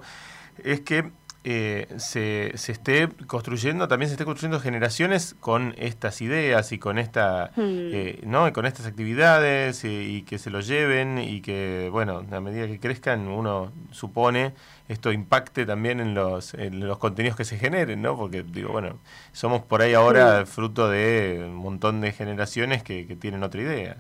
es 0.64 0.80
que 0.80 1.12
eh, 1.44 1.88
se, 1.98 2.52
se, 2.56 2.72
esté 2.72 3.10
construyendo, 3.26 3.88
también 3.88 4.10
se 4.10 4.14
esté 4.14 4.26
construyendo 4.26 4.60
generaciones 4.60 5.36
con 5.40 5.74
estas 5.78 6.22
ideas 6.22 6.72
y 6.72 6.78
con 6.78 7.00
esta, 7.00 7.52
hmm. 7.56 7.62
eh, 7.66 8.20
¿no? 8.24 8.54
con 8.54 8.68
estas 8.68 8.86
actividades 8.86 9.84
y, 9.84 10.22
que 10.22 10.38
se 10.38 10.52
lo 10.52 10.60
lleven 10.60 11.18
y 11.18 11.42
que, 11.42 11.90
bueno, 11.92 12.24
a 12.32 12.40
medida 12.40 12.68
que 12.68 12.80
crezcan, 12.80 13.28
uno 13.28 13.72
supone 13.90 14.54
esto 14.88 15.12
impacte 15.12 15.66
también 15.66 16.00
en 16.00 16.14
los, 16.14 16.54
en 16.54 16.86
los 16.88 17.00
contenidos 17.00 17.38
que 17.38 17.46
se 17.46 17.58
generen, 17.58 18.02
¿no? 18.02 18.16
Porque 18.18 18.44
digo, 18.44 18.72
bueno, 18.72 19.00
somos 19.32 19.62
por 19.64 19.82
ahí 19.82 19.94
ahora 19.94 20.46
fruto 20.46 20.90
de 20.90 21.42
un 21.46 21.56
montón 21.56 22.02
de 22.02 22.12
generaciones 22.12 22.84
que, 22.84 23.08
que 23.08 23.16
tienen 23.16 23.42
otra 23.42 23.62
idea. 23.62 23.98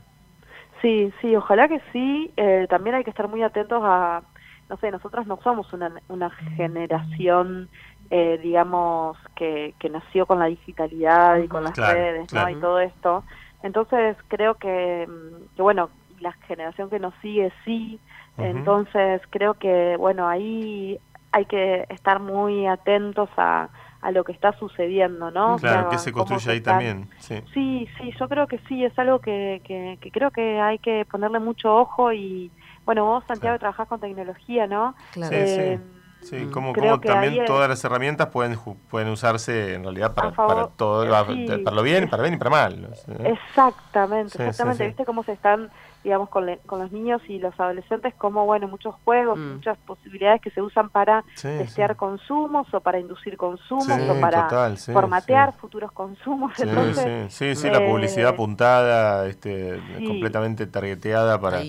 Sí, 0.82 1.14
sí, 1.22 1.36
ojalá 1.36 1.68
que 1.68 1.80
sí. 1.92 2.32
Eh, 2.38 2.66
también 2.70 2.96
hay 2.96 3.04
que 3.04 3.12
estar 3.12 3.28
muy 3.28 3.44
atentos 3.44 3.82
a 3.84 4.24
no 4.72 4.78
sé, 4.78 4.90
nosotros 4.90 5.28
no 5.28 5.38
somos 5.44 5.72
una, 5.74 5.92
una 6.08 6.30
generación, 6.30 7.68
eh, 8.10 8.40
digamos, 8.42 9.18
que, 9.36 9.76
que 9.78 9.90
nació 9.90 10.26
con 10.26 10.40
la 10.40 10.46
digitalidad 10.46 11.40
y 11.40 11.50
con 11.50 11.66
las 11.66 11.76
redes, 11.76 12.32
¿no? 12.32 12.50
Y 12.50 12.56
todo 12.56 12.80
esto. 12.80 13.26
Entonces 13.64 14.16
creo 14.30 14.56
que, 14.56 15.06
mm, 15.10 15.56
que, 15.58 15.62
bueno, 15.62 15.90
la 16.22 16.32
generación 16.48 16.90
que 16.90 17.00
nos 17.00 17.14
sigue 17.22 17.52
sí. 17.66 18.00
Entonces 18.38 19.22
creo 19.30 19.56
que, 19.56 19.98
bueno, 19.98 20.28
ahí 20.28 20.98
hay 21.34 21.46
que 21.46 21.86
estar 21.90 22.22
muy 22.22 22.66
atentos 22.66 23.30
a, 23.36 23.68
a 24.02 24.12
lo 24.12 24.24
que 24.24 24.32
está 24.32 24.54
sucediendo, 24.54 25.32
¿no? 25.32 25.58
Claro, 25.58 25.90
que 25.90 25.98
se 25.98 26.14
construye 26.14 26.50
ahí 26.50 26.62
también. 26.62 27.10
Sí. 27.20 27.44
sí, 27.54 27.90
sí, 27.98 28.14
yo 28.18 28.30
creo 28.30 28.48
que 28.48 28.58
sí, 28.70 28.86
es 28.86 28.98
algo 28.98 29.20
que, 29.20 29.62
que, 29.66 29.98
que 30.00 30.12
creo 30.12 30.32
que 30.32 30.62
hay 30.62 30.80
que 30.80 31.06
ponerle 31.12 31.40
mucho 31.40 31.76
ojo 31.76 32.14
y, 32.14 32.50
bueno, 32.86 33.06
vos, 33.06 33.24
Santiago, 33.28 33.58
trabajás 33.60 33.88
con 33.88 34.00
tecnología, 34.00 34.68
¿no? 34.68 34.96
Claro. 35.12 35.36
Sí, 35.36 35.48
sí. 35.48 35.80
Sí, 36.22 36.46
como, 36.52 36.74
también 37.00 37.46
todas 37.46 37.68
las 37.68 37.84
herramientas 37.84 38.28
pueden 38.28 38.56
pueden 38.90 39.10
usarse 39.10 39.74
en 39.74 39.84
realidad 39.84 40.14
para, 40.14 40.32
para 40.32 40.68
todo, 40.68 41.10
para 41.10 41.76
lo 41.76 41.84
bien, 41.84 42.10
para 42.10 42.22
bien 42.22 42.36
y 42.36 42.38
para 42.38 42.52
mal. 42.52 42.94
Exactamente, 43.24 44.38
exactamente. 44.38 44.88
¿Viste 44.88 45.06
cómo 45.06 45.24
se 45.24 45.32
están 45.32 45.72
digamos, 46.04 46.30
con, 46.30 46.48
con 46.66 46.80
los 46.80 46.92
niños 46.92 47.22
y 47.28 47.40
los 47.40 47.58
adolescentes, 47.60 48.14
como, 48.16 48.46
bueno, 48.46 48.68
muchos 48.68 48.96
juegos, 49.04 49.38
mm. 49.38 49.54
muchas 49.56 49.78
posibilidades 49.80 50.42
que 50.42 50.50
se 50.50 50.62
usan 50.62 50.90
para 50.90 51.24
testear 51.42 51.96
consumos 51.96 52.68
o 52.74 52.80
para 52.80 53.00
inducir 53.00 53.38
consumos 53.38 53.88
o 54.10 54.20
para 54.20 54.76
formatear 54.78 55.54
futuros 55.54 55.92
consumos. 55.92 56.60
Entonces, 56.60 57.34
sí, 57.34 57.56
sí, 57.56 57.70
la 57.70 57.84
eh, 57.84 57.88
publicidad 57.90 58.30
apuntada, 58.30 59.28
este, 59.28 59.80
completamente 60.06 60.66
targeteada 60.68 61.40
para, 61.40 61.62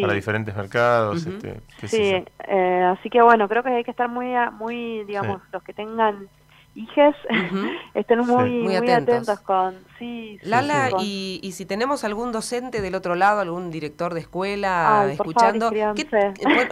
para 0.00 0.12
diferentes 0.12 0.54
mercados. 0.54 1.26
este, 1.26 1.60
sí, 1.86 2.24
eh, 2.46 2.94
así 2.96 3.08
que 3.10 3.22
bueno, 3.22 3.48
creo 3.48 3.62
que 3.62 3.70
hay 3.70 3.84
que 3.84 3.90
estar 3.90 4.08
muy, 4.08 4.34
muy 4.58 5.04
digamos, 5.04 5.40
los 5.52 5.62
que 5.62 5.72
tengan 5.72 6.28
hijes 6.78 7.14
estén 7.94 8.20
muy, 8.20 8.62
muy, 8.62 8.76
atentos. 8.76 9.40
con... 9.40 9.74
Sí, 9.98 10.38
Lala, 10.42 10.90
Y, 11.00 11.40
y, 11.42 11.52
si 11.52 11.66
tenemos 11.66 12.04
algún 12.04 12.30
docente 12.30 12.80
del 12.80 12.94
otro 12.94 13.16
lado, 13.16 13.40
algún 13.40 13.70
director 13.72 14.14
de 14.14 14.20
escuela 14.20 15.06
escuchando, 15.10 15.72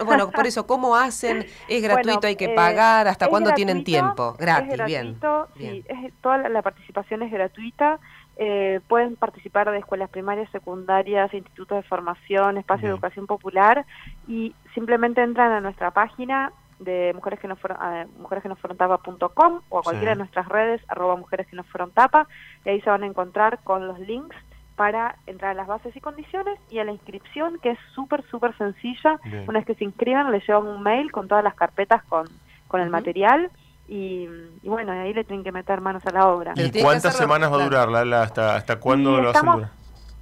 bueno, 0.05 0.31
por 0.31 0.47
eso, 0.47 0.65
¿cómo 0.65 0.95
hacen? 0.95 1.45
¿Es 1.67 1.83
gratuito, 1.83 2.27
hay 2.27 2.37
que 2.37 2.45
eh, 2.45 2.55
pagar? 2.55 3.07
¿Hasta 3.09 3.27
cuándo 3.27 3.51
tienen 3.53 3.83
tiempo? 3.83 4.35
Gratis, 4.39 4.85
bien. 4.85 5.19
Sí, 5.57 5.83
es, 5.87 6.13
toda 6.21 6.37
la, 6.49 6.61
participación 6.61 7.21
es 7.23 7.31
gratuita. 7.31 7.99
Eh, 8.37 8.79
pueden 8.87 9.15
participar 9.15 9.69
de 9.71 9.79
escuelas 9.79 10.09
primarias, 10.09 10.49
secundarias, 10.51 11.33
institutos 11.33 11.83
de 11.83 11.89
formación, 11.89 12.57
espacio 12.57 12.87
de 12.87 12.93
educación 12.93 13.25
popular 13.25 13.85
y 14.27 14.55
simplemente 14.73 15.21
entran 15.21 15.51
a 15.51 15.59
nuestra 15.59 15.91
página 15.91 16.53
de 16.79 17.11
mujeres 17.15 17.39
que 17.39 17.47
no 17.47 17.55
fueron 17.55 17.77
mujeres 18.17 18.43
que 18.43 18.49
no 18.49 18.55
fueron 18.55 18.77
tapa.com 18.77 19.61
o 19.69 19.79
a 19.79 19.83
cualquiera 19.83 20.11
de 20.11 20.17
nuestras 20.17 20.47
redes 20.47 20.81
arroba 20.87 21.15
mujeres 21.15 21.47
que 21.47 21.55
no 21.55 21.63
fueron 21.63 21.91
tapa 21.91 22.27
y 22.65 22.69
ahí 22.69 22.81
se 22.81 22.89
van 22.89 23.03
a 23.03 23.07
encontrar 23.07 23.59
con 23.63 23.87
los 23.87 23.99
links 23.99 24.35
para 24.75 25.15
entrar 25.25 25.51
a 25.51 25.53
las 25.55 25.67
bases 25.67 25.95
y 25.95 26.01
condiciones 26.01 26.59
y 26.69 26.77
a 26.77 26.83
la 26.83 26.91
inscripción 26.91 27.57
que 27.63 27.71
es 27.71 27.79
súper 27.95 28.23
súper 28.29 28.55
sencilla. 28.57 29.19
Una 29.47 29.59
vez 29.59 29.65
que 29.65 29.75
se 29.75 29.83
inscriban 29.83 30.31
les 30.31 30.47
llevan 30.47 30.67
un 30.67 30.83
mail 30.83 31.11
con 31.11 31.27
todas 31.27 31.43
las 31.43 31.55
carpetas 31.55 32.03
con 32.03 32.27
con 32.67 32.81
el 32.81 32.89
material 32.89 33.49
y, 33.87 34.27
bueno 34.63 34.91
ahí 34.91 35.13
le 35.13 35.23
tienen 35.23 35.43
que 35.43 35.51
meter 35.51 35.81
manos 35.81 36.05
a 36.05 36.11
la 36.11 36.27
obra. 36.27 36.53
¿y 36.55 36.81
cuántas 36.81 37.15
semanas 37.15 37.51
va 37.51 37.61
a 37.61 37.63
durar 37.63 38.13
hasta 38.13 38.55
hasta 38.55 38.79
cuándo 38.79 39.19
lo 39.19 39.29
hacen 39.29 39.67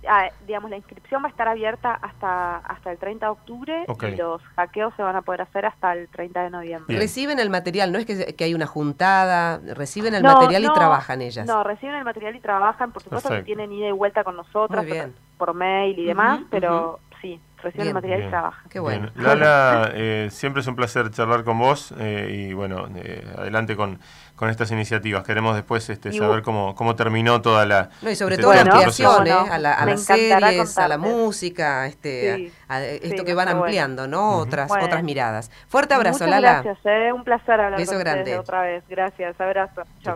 Ah, 0.08 0.30
digamos, 0.46 0.70
la 0.70 0.78
inscripción 0.78 1.24
va 1.24 1.28
a 1.28 1.30
estar 1.30 1.48
abierta 1.48 1.94
hasta, 1.94 2.58
hasta 2.58 2.92
el 2.92 2.98
30 2.98 3.26
de 3.26 3.32
octubre 3.32 3.86
y 3.88 4.16
los 4.16 4.42
hackeos 4.56 4.94
se 4.96 5.04
van 5.04 5.16
a 5.16 5.22
poder 5.22 5.42
hacer 5.42 5.66
hasta 5.66 5.94
el 5.94 6.08
30 6.10 6.44
de 6.44 6.50
noviembre. 6.50 6.98
Reciben 6.98 7.40
el 7.40 7.50
material, 7.50 7.92
no 7.92 7.98
es 7.98 8.06
que, 8.06 8.36
que 8.36 8.44
hay 8.44 8.54
una 8.54 8.68
juntada, 8.68 9.60
reciben 9.74 10.16
el 10.16 10.24
material 10.24 10.64
y 10.64 10.74
trabajan 10.74 11.22
ellas. 11.22 11.48
No, 11.48 11.64
reciben 11.64 11.96
el 11.96 12.04
material 12.04 12.36
y 12.36 12.40
trabajan, 12.40 12.92
por 12.92 13.04
supuesto 13.04 13.30
que 13.30 13.44
tienen 13.44 13.72
ida 13.72 13.88
y 13.88 13.92
vuelta 13.92 14.24
con 14.24 14.36
nosotras 14.36 14.86
por, 15.38 15.54
mail 15.54 15.98
y 15.98 16.06
demás, 16.06 16.42
pero 16.50 17.00
sí, 17.22 17.40
reciben 17.66 17.88
el 17.90 17.94
material 17.94 18.24
y 18.24 18.30
trabajan. 18.30 18.70
Qué 18.70 18.80
bueno. 18.80 19.12
Lala, 19.16 19.92
eh, 19.94 20.30
siempre 20.32 20.62
es 20.62 20.68
un 20.68 20.76
placer 20.76 21.12
charlar 21.12 21.44
con 21.44 21.60
vos 21.60 21.94
eh, 22.00 22.48
y 22.50 22.54
bueno, 22.54 22.88
eh, 22.96 23.26
adelante 23.38 23.76
con 23.76 24.00
con 24.36 24.50
estas 24.50 24.72
iniciativas. 24.72 25.24
Queremos 25.24 25.56
después 25.56 25.90
este, 25.90 26.12
saber 26.12 26.42
cómo, 26.42 26.76
cómo 26.76 26.96
terminó 26.96 27.42
toda 27.42 27.66
la... 27.66 27.90
No, 28.02 28.10
y 28.10 28.16
sobre 28.16 28.36
este, 28.36 28.44
todo 28.44 28.54
la 28.54 28.62
ampliación, 28.62 29.28
¿eh? 29.28 29.32
a, 29.32 29.58
la, 29.58 29.74
a 29.74 29.86
las 29.86 30.04
series, 30.04 30.78
a 30.78 30.88
la 30.88 30.98
música, 30.98 31.88
este, 31.88 32.52
esto 33.02 33.24
que 33.24 33.34
van 33.34 33.48
ampliando, 33.48 34.08
¿no? 34.08 34.38
Otras 34.38 34.72
otras 34.72 35.04
miradas. 35.04 35.52
Fuerte 35.68 35.94
abrazo, 35.94 36.28
Lala. 36.28 36.62
gracias, 36.62 36.86
¿eh? 36.86 37.14
un 37.14 37.24
placer 37.24 37.62
hablar 37.62 37.80
Beso 37.80 37.94
con 37.94 38.02
grande. 38.02 38.38
otra 38.38 38.62
vez. 38.62 38.84
Gracias, 38.90 39.40
abrazo. 39.40 39.84
Chao. 40.02 40.16